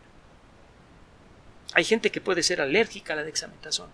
Hay 1.73 1.83
gente 1.83 2.09
que 2.09 2.21
puede 2.21 2.41
ser 2.41 2.61
alérgica 2.61 3.13
a 3.13 3.17
la 3.17 3.23
dexametasona. 3.23 3.91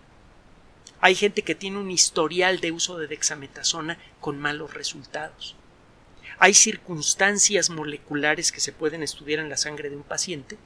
Hay 1.00 1.16
gente 1.16 1.42
que 1.42 1.56
tiene 1.56 1.78
un 1.78 1.90
historial 1.90 2.60
de 2.60 2.70
uso 2.70 2.96
de 2.96 3.08
dexametasona 3.08 3.98
con 4.20 4.38
malos 4.38 4.72
resultados. 4.72 5.56
Hay 6.38 6.54
circunstancias 6.54 7.70
moleculares 7.70 8.52
que 8.52 8.60
se 8.60 8.72
pueden 8.72 9.02
estudiar 9.02 9.40
en 9.40 9.48
la 9.48 9.56
sangre 9.56 9.90
de 9.90 9.96
un 9.96 10.04
paciente 10.04 10.58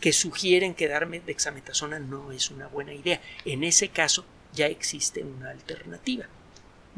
que 0.00 0.12
sugieren 0.12 0.74
que 0.74 0.88
darme 0.88 1.20
dexametasona 1.20 1.98
no 1.98 2.32
es 2.32 2.50
una 2.50 2.68
buena 2.68 2.94
idea. 2.94 3.20
En 3.44 3.64
ese 3.64 3.88
caso, 3.88 4.24
ya 4.52 4.66
existe 4.66 5.22
una 5.22 5.50
alternativa. 5.50 6.26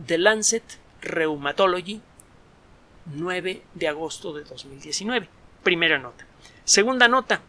The 0.05 0.19
Lancet 0.19 0.65
Rheumatology, 1.03 2.01
9 3.07 3.63
de 3.75 3.89
agosto 3.89 4.33
de 4.33 4.45
2019. 4.45 5.29
Primera 5.63 5.99
nota. 5.99 6.27
Segunda 6.65 7.09
nota. 7.09 7.41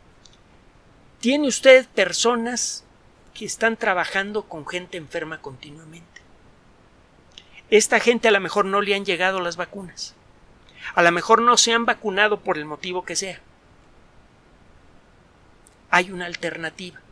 ¿Tiene 1.19 1.47
usted 1.47 1.87
personas 1.87 2.83
que 3.33 3.45
están 3.45 3.77
trabajando 3.77 4.43
con 4.43 4.67
gente 4.67 4.97
enferma 4.97 5.41
continuamente? 5.41 6.21
Esta 7.69 7.99
gente 7.99 8.27
a 8.27 8.31
lo 8.31 8.39
mejor 8.39 8.65
no 8.65 8.81
le 8.81 8.93
han 8.93 9.05
llegado 9.05 9.39
las 9.39 9.55
vacunas. 9.55 10.15
A 10.95 11.01
lo 11.01 11.11
mejor 11.11 11.41
no 11.41 11.57
se 11.57 11.73
han 11.73 11.85
vacunado 11.85 12.41
por 12.41 12.57
el 12.57 12.65
motivo 12.65 13.05
que 13.05 13.15
sea. 13.15 13.39
Hay 15.89 16.11
una 16.11 16.25
alternativa 16.25 17.02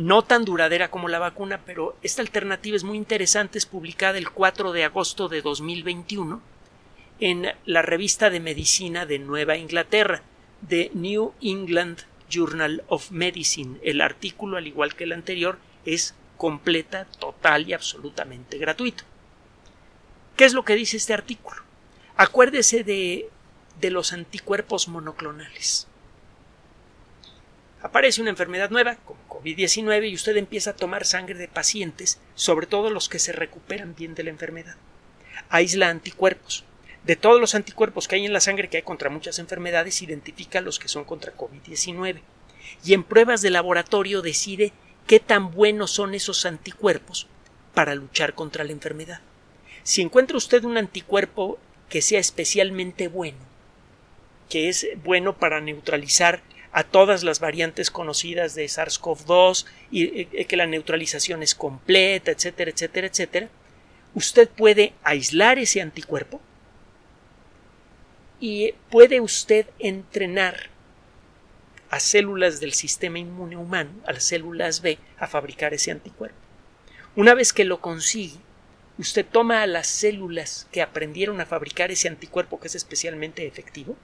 no 0.00 0.22
tan 0.22 0.46
duradera 0.46 0.90
como 0.90 1.08
la 1.08 1.18
vacuna, 1.18 1.60
pero 1.66 1.94
esta 2.02 2.22
alternativa 2.22 2.74
es 2.74 2.84
muy 2.84 2.96
interesante, 2.96 3.58
es 3.58 3.66
publicada 3.66 4.16
el 4.16 4.30
4 4.30 4.72
de 4.72 4.84
agosto 4.84 5.28
de 5.28 5.42
2021 5.42 6.40
en 7.20 7.52
la 7.66 7.82
revista 7.82 8.30
de 8.30 8.40
medicina 8.40 9.04
de 9.04 9.18
Nueva 9.18 9.58
Inglaterra, 9.58 10.22
The 10.66 10.90
New 10.94 11.34
England 11.42 11.98
Journal 12.30 12.82
of 12.88 13.10
Medicine. 13.10 13.78
El 13.82 14.00
artículo, 14.00 14.56
al 14.56 14.66
igual 14.66 14.94
que 14.94 15.04
el 15.04 15.12
anterior, 15.12 15.58
es 15.84 16.14
completa, 16.38 17.04
total 17.18 17.68
y 17.68 17.74
absolutamente 17.74 18.56
gratuito. 18.56 19.04
¿Qué 20.34 20.46
es 20.46 20.54
lo 20.54 20.64
que 20.64 20.76
dice 20.76 20.96
este 20.96 21.12
artículo? 21.12 21.60
Acuérdese 22.16 22.84
de, 22.84 23.28
de 23.78 23.90
los 23.90 24.14
anticuerpos 24.14 24.88
monoclonales. 24.88 25.89
Aparece 27.82 28.20
una 28.20 28.30
enfermedad 28.30 28.70
nueva, 28.70 28.96
como 28.96 29.20
COVID-19, 29.28 30.10
y 30.10 30.14
usted 30.14 30.36
empieza 30.36 30.70
a 30.70 30.76
tomar 30.76 31.06
sangre 31.06 31.34
de 31.34 31.48
pacientes, 31.48 32.20
sobre 32.34 32.66
todo 32.66 32.90
los 32.90 33.08
que 33.08 33.18
se 33.18 33.32
recuperan 33.32 33.94
bien 33.94 34.14
de 34.14 34.24
la 34.24 34.30
enfermedad. 34.30 34.76
Aísla 35.48 35.88
anticuerpos. 35.88 36.64
De 37.04 37.16
todos 37.16 37.40
los 37.40 37.54
anticuerpos 37.54 38.06
que 38.06 38.16
hay 38.16 38.26
en 38.26 38.34
la 38.34 38.40
sangre 38.40 38.68
que 38.68 38.76
hay 38.76 38.82
contra 38.82 39.08
muchas 39.08 39.38
enfermedades, 39.38 40.02
identifica 40.02 40.60
los 40.60 40.78
que 40.78 40.88
son 40.88 41.04
contra 41.04 41.34
COVID-19. 41.34 42.20
Y 42.84 42.92
en 42.92 43.02
pruebas 43.02 43.40
de 43.40 43.48
laboratorio 43.48 44.20
decide 44.20 44.72
qué 45.06 45.18
tan 45.18 45.50
buenos 45.50 45.90
son 45.90 46.14
esos 46.14 46.44
anticuerpos 46.44 47.26
para 47.72 47.94
luchar 47.94 48.34
contra 48.34 48.64
la 48.64 48.72
enfermedad. 48.72 49.22
Si 49.82 50.02
encuentra 50.02 50.36
usted 50.36 50.64
un 50.64 50.76
anticuerpo 50.76 51.58
que 51.88 52.02
sea 52.02 52.20
especialmente 52.20 53.08
bueno, 53.08 53.38
que 54.50 54.68
es 54.68 54.86
bueno 55.02 55.38
para 55.38 55.62
neutralizar 55.62 56.42
a 56.72 56.84
todas 56.84 57.24
las 57.24 57.40
variantes 57.40 57.90
conocidas 57.90 58.54
de 58.54 58.64
SARS-CoV-2 58.64 59.66
y 59.90 60.20
eh, 60.20 60.44
que 60.46 60.56
la 60.56 60.66
neutralización 60.66 61.42
es 61.42 61.54
completa, 61.54 62.30
etcétera, 62.30 62.70
etcétera, 62.70 63.06
etcétera, 63.08 63.48
usted 64.14 64.48
puede 64.48 64.92
aislar 65.02 65.58
ese 65.58 65.80
anticuerpo 65.80 66.40
y 68.38 68.74
puede 68.90 69.20
usted 69.20 69.66
entrenar 69.78 70.70
a 71.90 71.98
células 71.98 72.60
del 72.60 72.72
sistema 72.72 73.18
inmune 73.18 73.56
humano, 73.56 73.90
a 74.06 74.12
las 74.12 74.24
células 74.24 74.80
B, 74.80 74.98
a 75.18 75.26
fabricar 75.26 75.74
ese 75.74 75.90
anticuerpo. 75.90 76.38
Una 77.16 77.34
vez 77.34 77.52
que 77.52 77.64
lo 77.64 77.80
consigue, 77.80 78.38
usted 78.96 79.26
toma 79.26 79.62
a 79.62 79.66
las 79.66 79.88
células 79.88 80.68
que 80.70 80.82
aprendieron 80.82 81.40
a 81.40 81.46
fabricar 81.46 81.90
ese 81.90 82.06
anticuerpo 82.06 82.60
que 82.60 82.68
es 82.68 82.76
especialmente 82.76 83.46
efectivo 83.46 83.96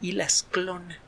y 0.00 0.12
las 0.12 0.44
clona 0.44 1.00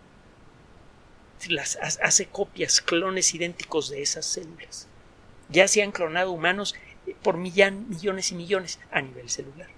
las 1.49 1.77
hace 1.77 2.27
copias, 2.27 2.81
clones 2.81 3.35
idénticos 3.35 3.90
de 3.90 4.03
esas 4.03 4.27
células. 4.27 4.88
Ya 5.49 5.68
se 5.68 5.83
han 5.83 5.92
clonado 5.92 6.33
humanos 6.33 6.75
eh, 7.07 7.14
por 7.22 7.37
millones 7.37 8.33
y 8.33 8.35
millones 8.35 8.81
a 8.90 9.01
nivel 9.01 9.31
celular. 9.31 9.68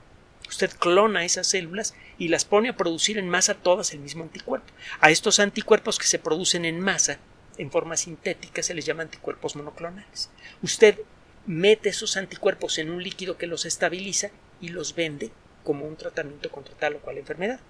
Usted 0.49 0.71
clona 0.71 1.25
esas 1.25 1.47
células 1.47 1.95
y 2.17 2.29
las 2.29 2.47
pone 2.47 2.71
a 2.71 2.77
producir 2.77 3.19
en 3.19 3.29
masa 3.29 3.55
todas 3.55 3.93
el 3.93 4.01
mismo 4.01 4.23
anticuerpo. 4.23 4.73
A 5.01 5.11
estos 5.11 5.41
anticuerpos 5.41 5.99
que 5.99 6.07
se 6.07 6.19
producen 6.19 6.65
en 6.65 6.81
masa, 6.81 7.19
en 7.59 7.71
forma 7.71 7.97
sintética, 7.97 8.63
se 8.63 8.73
les 8.73 8.87
llama 8.87 9.03
anticuerpos 9.03 9.57
monoclonales. 9.57 10.31
Usted 10.63 11.01
mete 11.47 11.91
esos 11.91 12.17
anticuerpos 12.17 12.79
en 12.79 12.91
un 12.91 13.03
líquido 13.03 13.37
que 13.37 13.47
los 13.47 13.67
estabiliza 13.67 14.31
y 14.61 14.69
los 14.69 14.95
vende 14.95 15.33
como 15.65 15.85
un 15.85 15.97
tratamiento 15.97 16.51
contra 16.51 16.75
tal 16.77 16.97
o 16.97 17.01
cual 17.01 17.19
enfermedad. 17.19 17.61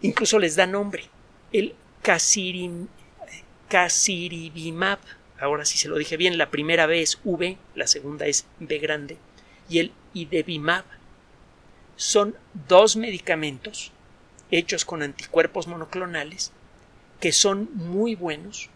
Incluso 0.00 0.38
les 0.38 0.56
da 0.56 0.66
nombre 0.66 1.10
el 1.52 1.74
casiribimab, 3.68 4.98
ahora 5.38 5.64
sí 5.64 5.78
se 5.78 5.88
lo 5.88 5.96
dije 5.96 6.16
bien, 6.16 6.38
la 6.38 6.50
primera 6.50 6.86
B 6.86 7.02
es 7.02 7.18
V, 7.24 7.58
la 7.74 7.86
segunda 7.86 8.26
es 8.26 8.46
B 8.58 8.78
grande, 8.78 9.16
y 9.68 9.78
el 9.78 9.92
idebimab. 10.14 10.84
Son 11.96 12.34
dos 12.68 12.96
medicamentos 12.96 13.92
hechos 14.50 14.84
con 14.84 15.02
anticuerpos 15.02 15.66
monoclonales 15.66 16.52
que 17.20 17.32
son 17.32 17.70
muy 17.74 18.14
buenos 18.14 18.68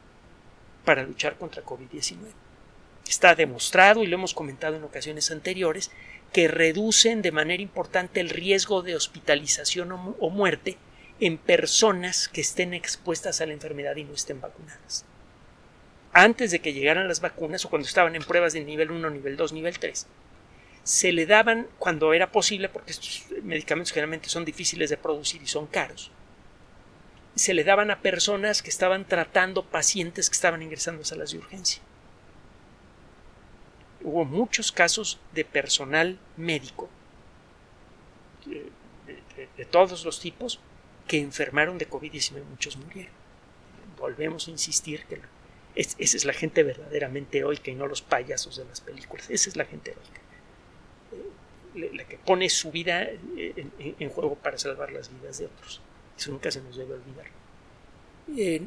para 0.85 1.03
luchar 1.03 1.37
contra 1.37 1.65
COVID-19. 1.65 2.17
Está 3.09 3.35
demostrado, 3.35 4.03
y 4.03 4.07
lo 4.07 4.15
hemos 4.15 4.35
comentado 4.35 4.77
en 4.77 4.85
ocasiones 4.85 5.31
anteriores, 5.31 5.91
que 6.33 6.49
reducen 6.49 7.23
de 7.23 7.33
manera 7.33 7.63
importante 7.63 8.21
el 8.21 8.31
riesgo 8.31 8.83
de 8.83 8.95
hospitalización 8.95 9.91
o 9.93 10.31
muerte 10.31 10.77
en 11.21 11.39
personas 11.39 12.29
que 12.29 12.41
estén 12.41 12.75
expuestas 12.75 13.41
a 13.41 13.47
la 13.47 13.53
enfermedad 13.53 13.97
y 13.97 14.05
no 14.05 14.15
estén 14.15 14.41
vacunadas. 14.41 15.05
Antes 16.13 16.51
de 16.51 16.61
que 16.61 16.73
llegaran 16.73 17.09
las 17.09 17.21
vacunas 17.21 17.65
o 17.65 17.71
cuando 17.71 17.89
estaban 17.89 18.15
en 18.17 18.23
pruebas 18.23 18.53
de 18.53 18.65
nivel 18.65 18.91
1, 18.91 19.11
nivel 19.11 19.37
2, 19.37 19.53
nivel 19.53 19.79
3, 19.79 20.07
se 20.83 21.13
le 21.13 21.27
daban 21.27 21.67
cuando 21.79 22.13
era 22.13 22.31
posible, 22.31 22.69
porque 22.69 22.93
estos 22.93 23.25
medicamentos 23.43 23.93
generalmente 23.93 24.29
son 24.29 24.45
difíciles 24.45 24.91
de 24.91 24.97
producir 24.97 25.43
y 25.43 25.47
son 25.47 25.67
caros, 25.67 26.11
se 27.35 27.55
le 27.55 27.65
daban 27.65 27.91
a 27.91 28.01
personas 28.01 28.63
que 28.63 28.71
estaban 28.71 29.05
tratando 29.05 29.65
pacientes 29.65 30.31
que 30.31 30.35
estaban 30.35 30.63
ingresando 30.63 31.03
a 31.03 31.05
salas 31.05 31.33
de 31.33 31.39
urgencia. 31.39 31.83
Hubo 34.03 34.25
muchos 34.25 34.71
casos 34.71 35.19
de 35.35 35.45
personal 35.45 36.19
médico 36.37 36.89
de, 38.47 38.71
de 39.57 39.65
todos 39.65 40.05
los 40.05 40.21
tipos 40.21 40.61
que 41.07 41.19
enfermaron 41.19 41.79
de 41.79 41.89
COVID-19 41.89 42.45
muchos 42.45 42.77
murieron. 42.77 43.13
Volvemos 43.99 44.49
a 44.49 44.51
insistir 44.51 45.05
que 45.07 45.21
esa 45.75 45.97
es 45.99 46.25
la 46.25 46.33
gente 46.33 46.63
verdaderamente 46.63 47.39
heroica 47.39 47.71
y 47.71 47.75
no 47.75 47.87
los 47.87 48.03
payasos 48.03 48.57
de 48.57 48.65
las 48.65 48.81
películas. 48.81 49.29
Esa 49.31 49.51
es 49.51 49.57
la 49.57 49.65
gente 49.65 49.93
heroica. 49.93 50.21
Eh, 51.77 51.91
la 51.95 52.05
que 52.05 52.17
pone 52.17 52.49
su 52.49 52.71
vida 52.71 53.03
en, 53.03 53.73
en, 53.79 54.09
juego 54.11 54.37
para 54.37 54.57
salvar 54.59 54.91
las 54.91 55.13
vidas 55.13 55.39
de 55.39 55.47
otros. 55.47 55.83
Eso 56.17 56.31
nunca 56.31 56.51
se 56.51 56.63
nos 56.63 56.77
debe 56.77 56.95
olvidar. 56.95 57.27
Eh, 58.37 58.67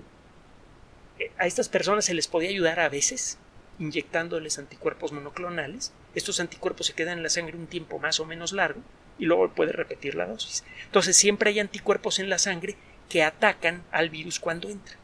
a 1.37 1.47
estas 1.47 1.67
personas 1.67 2.05
se 2.05 2.13
les 2.13 2.27
podía 2.27 2.49
ayudar 2.49 2.79
a 2.79 2.89
veces 2.89 3.39
inyectándoles 3.79 4.59
anticuerpos 4.59 5.11
monoclonales. 5.11 5.91
Estos 6.13 6.39
anticuerpos 6.39 6.87
se 6.87 6.93
quedan 6.93 7.17
en 7.17 7.23
la 7.23 7.29
sangre 7.29 7.57
un 7.57 7.67
tiempo 7.67 7.97
más 7.97 8.19
o 8.19 8.25
menos 8.25 8.53
largo 8.53 8.81
y 9.19 9.25
luego 9.25 9.53
puede 9.53 9.73
repetir 9.73 10.15
la 10.15 10.25
dosis. 10.25 10.63
Entonces 10.85 11.15
siempre 11.15 11.51
hay 11.51 11.59
anticuerpos 11.59 12.19
en 12.19 12.29
la 12.29 12.39
sangre 12.39 12.75
que 13.09 13.23
atacan 13.23 13.83
al 13.91 14.09
virus 14.09 14.39
cuando 14.39 14.69
entra. 14.69 14.95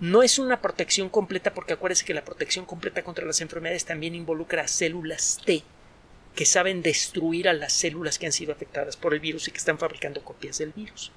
No 0.00 0.22
es 0.22 0.38
una 0.38 0.60
protección 0.60 1.08
completa 1.08 1.54
porque 1.54 1.74
acuérdese 1.74 2.04
que 2.04 2.14
la 2.14 2.24
protección 2.24 2.66
completa 2.66 3.04
contra 3.04 3.24
las 3.24 3.40
enfermedades 3.40 3.84
también 3.84 4.14
involucra 4.14 4.66
células 4.66 5.40
T 5.44 5.62
que 6.34 6.44
saben 6.44 6.82
destruir 6.82 7.48
a 7.48 7.52
las 7.52 7.72
células 7.72 8.18
que 8.18 8.26
han 8.26 8.32
sido 8.32 8.52
afectadas 8.52 8.96
por 8.96 9.14
el 9.14 9.20
virus 9.20 9.46
y 9.46 9.52
que 9.52 9.58
están 9.58 9.78
fabricando 9.78 10.24
copias 10.24 10.58
del 10.58 10.72
virus. 10.72 11.12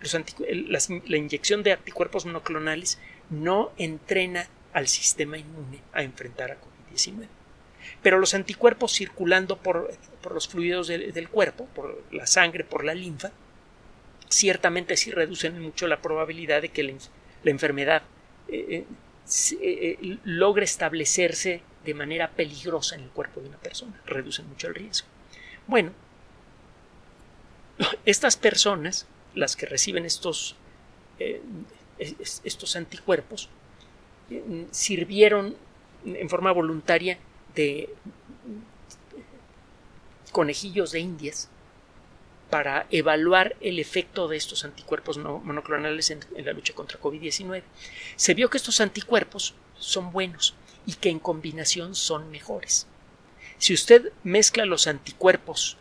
la 0.00 1.16
inyección 1.16 1.64
de 1.64 1.72
anticuerpos 1.72 2.24
monoclonales 2.24 3.00
no 3.30 3.72
entrena 3.78 4.48
al 4.72 4.86
sistema 4.86 5.38
inmune 5.38 5.80
a 5.92 6.04
enfrentar 6.04 6.52
a 6.52 6.58
COVID-19 6.60 7.26
pero 8.02 8.18
los 8.18 8.34
anticuerpos 8.34 8.92
circulando 8.92 9.56
por, 9.56 9.92
los 10.30 10.48
fluidos 10.48 10.88
del, 10.88 11.28
cuerpo, 11.28 11.66
por 11.74 12.02
la 12.12 12.26
sangre, 12.26 12.64
por 12.64 12.84
la 12.84 12.94
linfa, 12.94 13.32
ciertamente 14.28 14.96
sí 14.96 15.10
reducen 15.10 15.60
mucho 15.60 15.86
la 15.86 16.00
probabilidad 16.00 16.62
de 16.62 16.68
que 16.70 16.82
la, 16.82 16.92
enfermedad 17.44 18.02
eh, 18.48 18.84
eh, 18.84 18.86
eh, 19.60 20.18
logre 20.24 20.64
establecerse 20.64 21.62
de 21.84 21.94
manera 21.94 22.30
peligrosa 22.30 22.94
en 22.96 23.02
el 23.02 23.10
cuerpo 23.10 23.40
de 23.40 23.48
una 23.48 23.58
persona, 23.58 24.00
reducen 24.06 24.48
mucho 24.48 24.68
el 24.68 24.74
riesgo. 24.74 25.08
Bueno, 25.66 25.92
estas 28.04 28.36
personas, 28.36 29.06
las 29.34 29.56
que 29.56 29.66
reciben 29.66 30.04
estos, 30.04 30.56
estos 31.98 32.76
anticuerpos, 32.76 33.48
sirvieron 34.70 35.56
en 36.04 36.28
forma 36.28 36.52
voluntaria 36.52 37.18
de 37.54 37.94
conejillos 40.32 40.92
de 40.92 41.00
indias 41.00 41.48
para 42.50 42.86
evaluar 42.90 43.56
el 43.60 43.78
efecto 43.78 44.28
de 44.28 44.36
estos 44.36 44.64
anticuerpos 44.64 45.18
monoclonales 45.18 46.10
en, 46.10 46.20
la 46.36 46.52
lucha 46.52 46.74
contra 46.74 47.00
COVID-19. 47.00 47.62
Se 48.16 48.34
vio 48.34 48.50
que 48.50 48.58
estos 48.58 48.80
anticuerpos 48.80 49.54
son 49.78 50.12
buenos 50.12 50.54
y 50.86 50.94
que 50.94 51.08
en 51.08 51.18
combinación 51.18 51.94
son 51.94 52.30
mejores. 52.30 52.86
Si 53.58 53.72
usted 53.72 54.12
mezcla 54.22 54.66
los 54.66 54.86
anticuerpos 54.86 55.78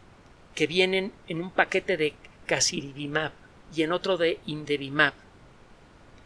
que 0.55 0.67
vienen 0.67 1.11
en 1.27 1.41
un 1.41 1.51
paquete 1.51 1.97
de 1.97 2.13
casirivimab 2.45 3.31
y 3.75 3.83
en 3.83 3.91
otro 3.91 4.17
de 4.17 4.39
indevimab, 4.45 5.13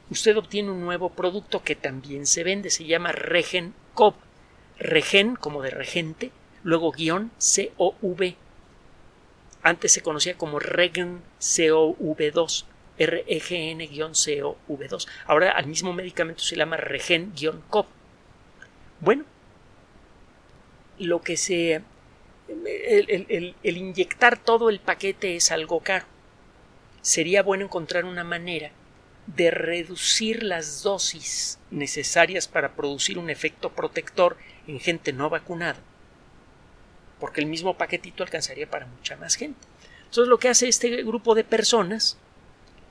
usted 0.09 0.37
obtiene 0.37 0.71
un 0.71 0.81
nuevo 0.81 1.09
producto 1.09 1.63
que 1.63 1.75
también 1.75 2.25
se 2.25 2.43
vende, 2.43 2.69
se 2.69 2.85
llama 2.85 3.11
Regen 3.11 3.73
Cov 3.93 4.13
regen 4.79 5.35
como 5.35 5.61
de 5.61 5.71
regente, 5.71 6.31
luego 6.63 6.91
guion 6.91 7.31
COV. 7.77 8.35
Antes 9.63 9.91
se 9.91 10.01
conocía 10.01 10.37
como 10.37 10.59
Regen 10.59 11.21
COV2, 11.39 12.65
REGN-COV2. 12.99 15.07
Ahora 15.25 15.51
al 15.51 15.67
mismo 15.67 15.93
medicamento 15.93 16.41
se 16.41 16.55
llama 16.55 16.77
Regen-COV. 16.77 17.85
Bueno, 19.01 19.25
lo 20.99 21.21
que 21.21 21.37
se. 21.37 21.81
El 22.47 23.55
inyectar 23.63 24.37
todo 24.37 24.69
el 24.69 24.79
paquete 24.79 25.35
es 25.35 25.51
algo 25.51 25.81
caro. 25.81 26.05
Sería 27.01 27.43
bueno 27.43 27.65
encontrar 27.65 28.05
una 28.05 28.23
manera 28.23 28.71
de 29.27 29.51
reducir 29.51 30.43
las 30.43 30.83
dosis 30.83 31.59
necesarias 31.69 32.47
para 32.47 32.73
producir 32.73 33.19
un 33.19 33.29
efecto 33.29 33.73
protector 33.73 34.37
en 34.67 34.79
gente 34.79 35.13
no 35.13 35.29
vacunada, 35.29 35.79
porque 37.19 37.41
el 37.41 37.47
mismo 37.47 37.77
paquetito 37.77 38.23
alcanzaría 38.23 38.69
para 38.69 38.85
mucha 38.85 39.15
más 39.17 39.35
gente. 39.35 39.59
Entonces 40.05 40.27
lo 40.27 40.39
que 40.39 40.49
hace 40.49 40.67
este 40.67 41.03
grupo 41.03 41.35
de 41.35 41.43
personas 41.43 42.17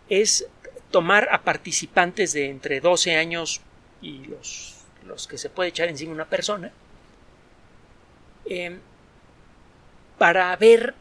es 0.08 0.46
tomar 0.90 1.28
a 1.32 1.42
participantes 1.42 2.32
de 2.32 2.48
entre 2.48 2.80
12 2.80 3.16
años 3.16 3.60
y 4.00 4.24
los, 4.26 4.76
los 5.04 5.26
que 5.26 5.38
se 5.38 5.50
puede 5.50 5.70
echar 5.70 5.88
encima 5.88 6.12
una 6.12 6.28
persona 6.28 6.72
eh, 8.46 8.78
para 10.18 10.54
ver 10.56 10.94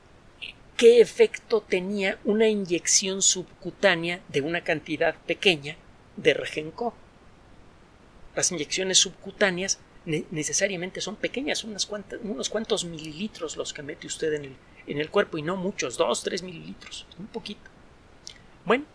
qué 0.78 1.00
efecto 1.00 1.62
tenía 1.62 2.20
una 2.26 2.48
inyección 2.48 3.22
subcutánea 3.22 4.20
de 4.28 4.42
una 4.42 4.62
cantidad 4.62 5.16
pequeña 5.26 5.78
de 6.18 6.34
Regencov. 6.34 6.94
Las 8.36 8.52
inyecciones 8.52 8.98
subcutáneas 8.98 9.80
necesariamente 10.06 11.02
son 11.02 11.16
pequeñas, 11.16 11.64
unos 11.64 12.50
cuantos 12.50 12.86
mililitros 12.86 13.58
los 13.58 13.74
que 13.74 13.82
mete 13.82 14.06
usted 14.08 14.34
en 14.34 14.46
el, 14.46 14.56
en 14.88 15.00
el 15.00 15.10
cuerpo 15.10 15.38
y 15.38 15.42
no 15.42 15.56
muchos, 15.56 15.98
dos, 15.98 16.24
tres 16.24 16.44
mililitros, 16.44 17.08
un 17.18 17.28
poquito. 17.28 17.70
Bueno, 18.66 18.86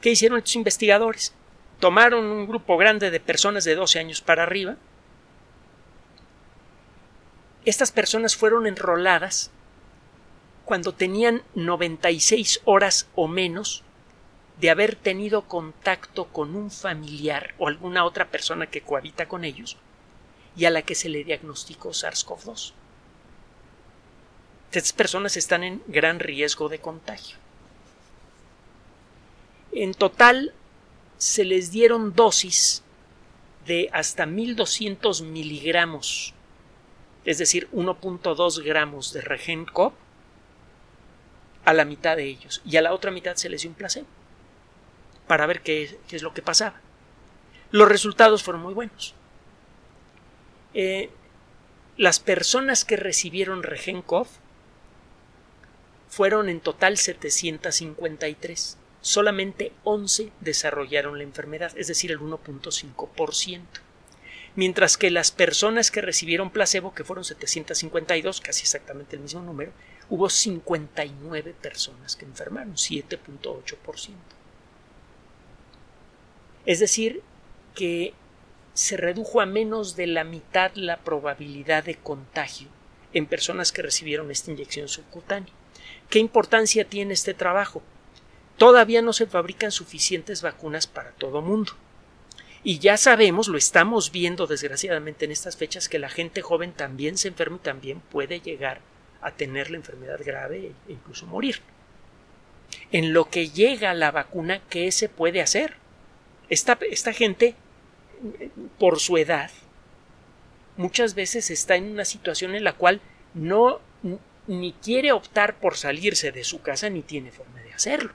¿qué 0.00 0.10
hicieron 0.10 0.38
estos 0.38 0.56
investigadores? 0.56 1.34
Tomaron 1.78 2.24
un 2.26 2.48
grupo 2.48 2.76
grande 2.76 3.10
de 3.10 3.20
personas 3.20 3.64
de 3.64 3.74
12 3.74 3.98
años 3.98 4.20
para 4.20 4.42
arriba. 4.42 4.76
Estas 7.64 7.92
personas 7.92 8.36
fueron 8.36 8.66
enroladas 8.66 9.50
cuando 10.64 10.92
tenían 10.92 11.42
96 11.54 12.62
horas 12.64 13.08
o 13.14 13.28
menos 13.28 13.84
de 14.60 14.70
haber 14.70 14.96
tenido 14.96 15.42
contacto 15.42 16.26
con 16.26 16.56
un 16.56 16.70
familiar 16.70 17.54
o 17.58 17.68
alguna 17.68 18.04
otra 18.04 18.30
persona 18.30 18.66
que 18.68 18.80
cohabita 18.80 19.28
con 19.28 19.44
ellos 19.44 19.76
y 20.56 20.64
a 20.64 20.70
la 20.70 20.82
que 20.82 20.94
se 20.94 21.08
le 21.08 21.24
diagnosticó 21.24 21.90
SARS-CoV-2. 21.90 22.72
Estas 24.72 24.92
personas 24.92 25.36
están 25.36 25.64
en 25.64 25.82
gran 25.86 26.18
riesgo 26.18 26.68
de 26.68 26.78
contagio. 26.78 27.36
En 29.72 29.94
total 29.94 30.52
se 31.18 31.44
les 31.44 31.70
dieron 31.70 32.14
dosis 32.14 32.82
de 33.66 33.88
hasta 33.92 34.26
1200 34.26 35.22
miligramos, 35.22 36.34
es 37.24 37.38
decir, 37.38 37.68
1.2 37.72 38.62
gramos 38.62 39.12
de 39.12 39.20
Regencov 39.20 39.92
a 41.64 41.72
la 41.72 41.84
mitad 41.84 42.16
de 42.16 42.24
ellos 42.24 42.62
y 42.64 42.76
a 42.76 42.82
la 42.82 42.94
otra 42.94 43.10
mitad 43.10 43.34
se 43.34 43.48
les 43.48 43.62
dio 43.62 43.70
un 43.70 43.76
placebo 43.76 44.06
para 45.26 45.46
ver 45.46 45.62
qué, 45.62 45.98
es 46.10 46.22
lo 46.22 46.32
que 46.32 46.42
pasaba. 46.42 46.80
Los 47.72 47.88
resultados 47.88 48.44
fueron 48.44 48.62
muy 48.62 48.74
buenos. 48.74 49.14
Eh, 50.78 51.08
las 51.96 52.20
personas 52.20 52.84
que 52.84 52.98
recibieron 52.98 53.62
Regenkov 53.62 54.28
fueron 56.10 56.50
en 56.50 56.60
total 56.60 56.98
753. 56.98 58.76
Solamente 59.00 59.72
11 59.84 60.32
desarrollaron 60.40 61.16
la 61.16 61.24
enfermedad, 61.24 61.72
es 61.78 61.86
decir, 61.86 62.10
el 62.10 62.20
1.5%. 62.20 63.60
Mientras 64.54 64.98
que 64.98 65.10
las 65.10 65.30
personas 65.30 65.90
que 65.90 66.02
recibieron 66.02 66.50
placebo, 66.50 66.94
que 66.94 67.04
fueron 67.04 67.24
752, 67.24 68.42
casi 68.42 68.60
exactamente 68.60 69.16
el 69.16 69.22
mismo 69.22 69.40
número, 69.40 69.72
hubo 70.10 70.28
59 70.28 71.54
personas 71.54 72.16
que 72.16 72.26
enfermaron, 72.26 72.74
7.8%. 72.74 74.10
Es 76.66 76.80
decir, 76.80 77.22
que 77.74 78.12
se 78.76 78.98
redujo 78.98 79.40
a 79.40 79.46
menos 79.46 79.96
de 79.96 80.06
la 80.06 80.22
mitad 80.22 80.70
la 80.74 80.98
probabilidad 80.98 81.84
de 81.84 81.94
contagio 81.94 82.68
en 83.14 83.24
personas 83.24 83.72
que 83.72 83.80
recibieron 83.80 84.30
esta 84.30 84.50
inyección 84.50 84.88
subcutánea. 84.88 85.50
¿Qué 86.10 86.18
importancia 86.18 86.84
tiene 86.86 87.14
este 87.14 87.32
trabajo? 87.32 87.82
Todavía 88.58 89.00
no 89.00 89.14
se 89.14 89.26
fabrican 89.26 89.72
suficientes 89.72 90.42
vacunas 90.42 90.86
para 90.86 91.12
todo 91.12 91.40
mundo. 91.40 91.72
Y 92.64 92.78
ya 92.78 92.98
sabemos, 92.98 93.48
lo 93.48 93.56
estamos 93.56 94.12
viendo 94.12 94.46
desgraciadamente 94.46 95.24
en 95.24 95.30
estas 95.30 95.56
fechas, 95.56 95.88
que 95.88 95.98
la 95.98 96.10
gente 96.10 96.42
joven 96.42 96.72
también 96.72 97.16
se 97.16 97.28
enferma 97.28 97.56
y 97.56 97.60
también 97.64 98.00
puede 98.00 98.40
llegar 98.40 98.82
a 99.22 99.30
tener 99.30 99.70
la 99.70 99.78
enfermedad 99.78 100.20
grave 100.22 100.72
e 100.86 100.92
incluso 100.92 101.24
morir. 101.24 101.62
En 102.92 103.14
lo 103.14 103.30
que 103.30 103.48
llega 103.48 103.94
la 103.94 104.10
vacuna, 104.10 104.60
¿qué 104.68 104.92
se 104.92 105.08
puede 105.08 105.40
hacer? 105.40 105.76
Esta, 106.50 106.78
esta 106.90 107.14
gente, 107.14 107.54
por 108.78 109.00
su 109.00 109.16
edad, 109.16 109.50
muchas 110.76 111.14
veces 111.14 111.50
está 111.50 111.76
en 111.76 111.90
una 111.90 112.04
situación 112.04 112.54
en 112.54 112.64
la 112.64 112.74
cual 112.74 113.00
no 113.34 113.80
ni 114.46 114.72
quiere 114.74 115.12
optar 115.12 115.58
por 115.58 115.76
salirse 115.76 116.32
de 116.32 116.44
su 116.44 116.62
casa 116.62 116.88
ni 116.88 117.02
tiene 117.02 117.32
forma 117.32 117.60
de 117.62 117.72
hacerlo. 117.72 118.12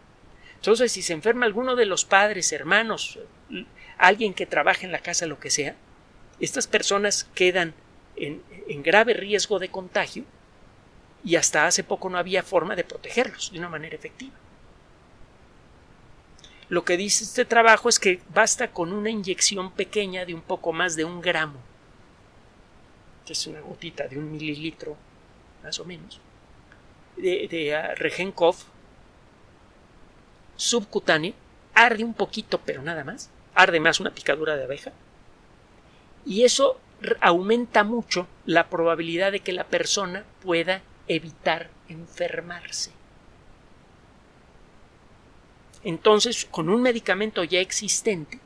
Entonces, 0.55 0.91
si 0.91 1.01
se 1.01 1.13
enferma 1.13 1.45
alguno 1.45 1.75
de 1.75 1.85
los 1.85 2.05
padres, 2.05 2.51
hermanos, 2.51 3.19
alguien 3.97 4.33
que 4.33 4.45
trabaja 4.45 4.85
en 4.85 4.91
la 4.91 4.99
casa, 4.99 5.25
lo 5.25 5.39
que 5.39 5.49
sea, 5.49 5.75
estas 6.39 6.67
personas 6.67 7.27
quedan 7.35 7.73
en, 8.15 8.41
en 8.67 8.83
grave 8.83 9.13
riesgo 9.13 9.59
de 9.59 9.69
contagio 9.69 10.23
y 11.23 11.35
hasta 11.35 11.67
hace 11.67 11.83
poco 11.83 12.09
no 12.09 12.17
había 12.17 12.43
forma 12.43 12.75
de 12.75 12.83
protegerlos 12.83 13.51
de 13.51 13.59
una 13.59 13.69
manera 13.69 13.95
efectiva. 13.95 14.33
Lo 16.71 16.85
que 16.85 16.95
dice 16.95 17.25
este 17.25 17.43
trabajo 17.43 17.89
es 17.89 17.99
que 17.99 18.21
basta 18.33 18.71
con 18.71 18.93
una 18.93 19.09
inyección 19.09 19.73
pequeña 19.73 20.23
de 20.23 20.33
un 20.33 20.39
poco 20.39 20.71
más 20.71 20.95
de 20.95 21.03
un 21.03 21.19
gramo, 21.19 21.59
que 23.25 23.33
es 23.33 23.45
una 23.45 23.59
gotita 23.59 24.07
de 24.07 24.17
un 24.17 24.31
mililitro, 24.31 24.95
más 25.65 25.77
o 25.81 25.83
menos, 25.83 26.21
de, 27.17 27.49
de 27.49 27.75
uh, 27.75 27.93
Regenkov 27.97 28.55
subcutáneo, 30.55 31.33
arde 31.73 32.05
un 32.05 32.13
poquito, 32.13 32.61
pero 32.65 32.81
nada 32.81 33.03
más, 33.03 33.29
arde 33.53 33.81
más 33.81 33.99
una 33.99 34.11
picadura 34.11 34.55
de 34.55 34.63
abeja, 34.63 34.93
y 36.25 36.45
eso 36.45 36.79
aumenta 37.19 37.83
mucho 37.83 38.27
la 38.45 38.69
probabilidad 38.69 39.33
de 39.33 39.41
que 39.41 39.51
la 39.51 39.65
persona 39.65 40.23
pueda 40.41 40.81
evitar 41.09 41.69
enfermarse. 41.89 43.00
Entonces, 45.83 46.45
con 46.45 46.69
un 46.69 46.81
medicamento 46.81 47.43
ya 47.43 47.59
existente 47.59 48.39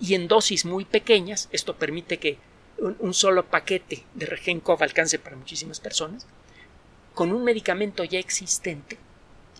y 0.00 0.14
en 0.14 0.28
dosis 0.28 0.64
muy 0.64 0.84
pequeñas, 0.84 1.48
esto 1.52 1.76
permite 1.76 2.18
que 2.18 2.38
un, 2.78 3.14
solo 3.14 3.44
paquete 3.44 4.04
de 4.14 4.26
Regencov 4.26 4.82
alcance 4.82 5.18
para 5.18 5.36
muchísimas 5.36 5.80
personas, 5.80 6.26
con 7.14 7.32
un 7.32 7.44
medicamento 7.44 8.04
ya 8.04 8.18
existente 8.18 8.96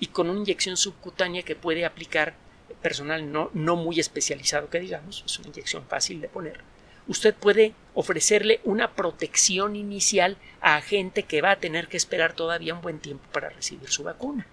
y 0.01 0.07
con 0.07 0.31
una 0.31 0.41
inyección 0.41 0.77
subcutánea 0.77 1.43
que 1.43 1.57
puede 1.57 1.85
aplicar 1.85 2.35
personal 2.83 3.33
no, 3.33 3.51
no 3.55 3.77
muy 3.77 3.99
especializado 3.99 4.71
que 4.71 4.79
digamos, 4.79 5.25
es 5.27 5.39
una 5.39 5.49
inyección 5.49 5.85
fácil 5.87 6.21
de 6.21 6.29
poner, 6.29 6.61
usted 7.09 7.35
puede 7.35 7.75
ofrecerle 7.95 8.61
una 8.65 8.93
protección 8.93 9.75
inicial 9.75 10.37
a 10.61 10.81
gente 10.81 11.25
que 11.25 11.43
va 11.43 11.53
a 11.53 11.59
tener 11.59 11.89
que 11.89 11.97
esperar 11.97 12.35
todavía 12.35 12.75
un 12.75 12.83
buen 12.83 13.01
tiempo 13.01 13.25
para 13.33 13.49
recibir 13.49 13.91
su 13.91 14.05
vacuna. 14.05 14.47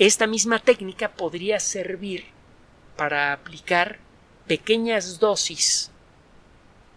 Esta 0.00 0.26
misma 0.26 0.58
técnica 0.58 1.12
podría 1.12 1.60
servir 1.60 2.24
para 2.96 3.34
aplicar 3.34 3.98
pequeñas 4.46 5.20
dosis 5.20 5.90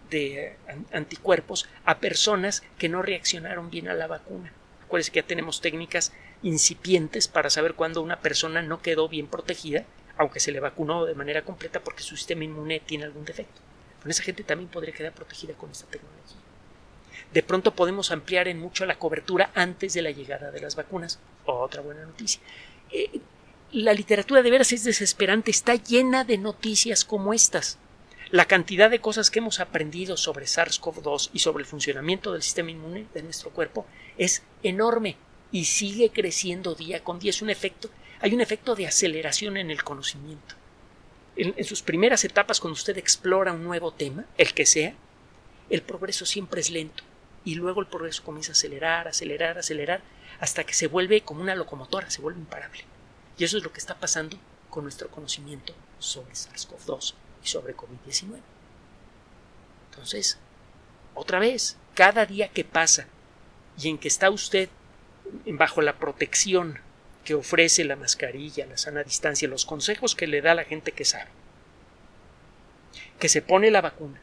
de 0.08 0.56
anticuerpos 0.90 1.68
a 1.84 1.98
personas 1.98 2.62
que 2.78 2.88
no 2.88 3.02
reaccionaron 3.02 3.68
bien 3.68 3.88
a 3.88 3.94
la 3.94 4.06
vacuna. 4.06 4.54
Acuérdense 4.86 5.12
que 5.12 5.20
ya 5.20 5.26
tenemos 5.26 5.60
técnicas 5.60 6.14
incipientes 6.42 7.28
para 7.28 7.50
saber 7.50 7.74
cuándo 7.74 8.00
una 8.00 8.20
persona 8.20 8.62
no 8.62 8.80
quedó 8.80 9.06
bien 9.06 9.26
protegida 9.26 9.84
aunque 10.16 10.40
se 10.40 10.52
le 10.52 10.60
vacunó 10.60 11.04
de 11.04 11.14
manera 11.14 11.42
completa 11.42 11.80
porque 11.80 12.02
su 12.02 12.16
sistema 12.16 12.44
inmune 12.44 12.80
tiene 12.80 13.04
algún 13.04 13.26
defecto. 13.26 13.60
Pero 13.98 14.12
esa 14.12 14.22
gente 14.22 14.44
también 14.44 14.70
podría 14.70 14.94
quedar 14.94 15.12
protegida 15.12 15.52
con 15.52 15.70
esta 15.70 15.86
tecnología. 15.88 16.38
De 17.34 17.42
pronto 17.42 17.74
podemos 17.74 18.10
ampliar 18.12 18.48
en 18.48 18.60
mucho 18.60 18.86
la 18.86 18.98
cobertura 18.98 19.50
antes 19.54 19.92
de 19.92 20.00
la 20.00 20.10
llegada 20.10 20.50
de 20.50 20.60
las 20.60 20.74
vacunas. 20.74 21.18
Otra 21.44 21.82
buena 21.82 22.06
noticia. 22.06 22.40
Eh, 22.94 23.20
la 23.72 23.92
literatura 23.92 24.40
de 24.40 24.50
veras 24.50 24.72
es 24.72 24.84
desesperante, 24.84 25.50
está 25.50 25.74
llena 25.74 26.24
de 26.24 26.38
noticias 26.38 27.04
como 27.04 27.34
estas. 27.34 27.78
La 28.30 28.46
cantidad 28.46 28.90
de 28.90 29.00
cosas 29.00 29.30
que 29.30 29.40
hemos 29.40 29.60
aprendido 29.60 30.16
sobre 30.16 30.46
SARS-CoV-2 30.46 31.30
y 31.34 31.40
sobre 31.40 31.62
el 31.62 31.68
funcionamiento 31.68 32.32
del 32.32 32.42
sistema 32.42 32.70
inmune 32.70 33.06
de 33.12 33.22
nuestro 33.22 33.50
cuerpo 33.50 33.84
es 34.16 34.42
enorme 34.62 35.16
y 35.52 35.66
sigue 35.66 36.10
creciendo 36.10 36.74
día 36.74 37.04
con 37.04 37.18
día. 37.18 37.30
Es 37.30 37.42
un 37.42 37.50
efecto 37.50 37.90
hay 38.24 38.32
un 38.32 38.40
efecto 38.40 38.74
de 38.74 38.86
aceleración 38.86 39.58
en 39.58 39.70
el 39.70 39.84
conocimiento. 39.84 40.54
En, 41.36 41.62
sus 41.62 41.82
primeras 41.82 42.24
etapas, 42.24 42.58
cuando 42.58 42.72
usted 42.72 42.96
explora 42.96 43.52
un 43.52 43.62
nuevo 43.62 43.92
tema, 43.92 44.24
el 44.38 44.54
que 44.54 44.64
sea, 44.64 44.94
el 45.68 45.82
progreso 45.82 46.24
siempre 46.24 46.62
es 46.62 46.70
lento 46.70 47.02
y 47.44 47.56
luego 47.56 47.82
el 47.82 47.86
progreso 47.86 48.22
comienza 48.24 48.52
a 48.52 48.54
acelerar, 48.54 49.08
acelerar, 49.08 49.58
acelerar, 49.58 50.00
hasta 50.40 50.64
que 50.64 50.74
se 50.74 50.86
vuelve 50.86 51.22
como 51.22 51.42
una 51.42 51.54
locomotora, 51.54 52.10
se 52.10 52.22
vuelve 52.22 52.40
imparable. 52.40 52.84
Y 53.36 53.44
eso 53.44 53.56
es 53.56 53.64
lo 53.64 53.72
que 53.72 53.80
está 53.80 53.94
pasando 53.94 54.38
con 54.70 54.84
nuestro 54.84 55.08
conocimiento 55.10 55.74
sobre 55.98 56.32
SARS-CoV-2 56.32 57.14
y 57.42 57.48
sobre 57.48 57.76
COVID-19. 57.76 58.40
Entonces, 59.90 60.38
otra 61.14 61.38
vez, 61.38 61.76
cada 61.94 62.26
día 62.26 62.48
que 62.48 62.64
pasa 62.64 63.06
y 63.78 63.88
en 63.88 63.98
que 63.98 64.08
está 64.08 64.30
usted 64.30 64.68
bajo 65.46 65.80
la 65.80 65.96
protección 65.96 66.80
que 67.24 67.34
ofrece 67.34 67.84
la 67.84 67.96
mascarilla, 67.96 68.66
la 68.66 68.76
sana 68.76 69.02
distancia, 69.02 69.48
los 69.48 69.64
consejos 69.64 70.14
que 70.14 70.26
le 70.26 70.42
da 70.42 70.54
la 70.54 70.64
gente 70.64 70.92
que 70.92 71.04
sabe, 71.04 71.30
que 73.18 73.28
se 73.28 73.42
pone 73.42 73.70
la 73.70 73.80
vacuna, 73.80 74.20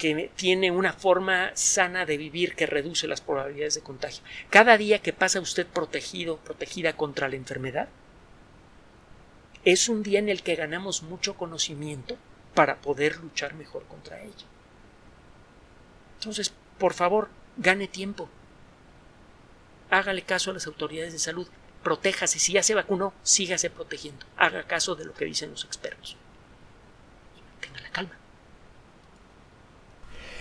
que 0.00 0.32
tiene 0.34 0.70
una 0.70 0.94
forma 0.94 1.50
sana 1.54 2.06
de 2.06 2.16
vivir 2.16 2.56
que 2.56 2.64
reduce 2.64 3.06
las 3.06 3.20
probabilidades 3.20 3.74
de 3.74 3.82
contagio. 3.82 4.24
Cada 4.48 4.78
día 4.78 5.00
que 5.00 5.12
pasa 5.12 5.40
usted 5.40 5.66
protegido, 5.66 6.38
protegida 6.38 6.94
contra 6.94 7.28
la 7.28 7.36
enfermedad, 7.36 7.90
es 9.66 9.90
un 9.90 10.02
día 10.02 10.18
en 10.18 10.30
el 10.30 10.42
que 10.42 10.56
ganamos 10.56 11.02
mucho 11.02 11.34
conocimiento 11.34 12.16
para 12.54 12.80
poder 12.80 13.18
luchar 13.18 13.52
mejor 13.52 13.84
contra 13.84 14.22
ella. 14.22 14.46
Entonces, 16.18 16.54
por 16.78 16.94
favor, 16.94 17.28
gane 17.58 17.86
tiempo. 17.86 18.30
Hágale 19.90 20.22
caso 20.22 20.50
a 20.50 20.54
las 20.54 20.66
autoridades 20.66 21.12
de 21.12 21.18
salud. 21.18 21.46
Protéjase. 21.82 22.38
Si 22.38 22.52
ya 22.52 22.62
se 22.62 22.74
vacunó, 22.74 23.12
sígase 23.22 23.68
protegiendo. 23.68 24.24
Haga 24.38 24.62
caso 24.62 24.94
de 24.94 25.04
lo 25.04 25.12
que 25.12 25.26
dicen 25.26 25.50
los 25.50 25.66
expertos. 25.66 26.16
Tenga 27.60 27.82
la 27.82 27.90
calma. 27.90 28.16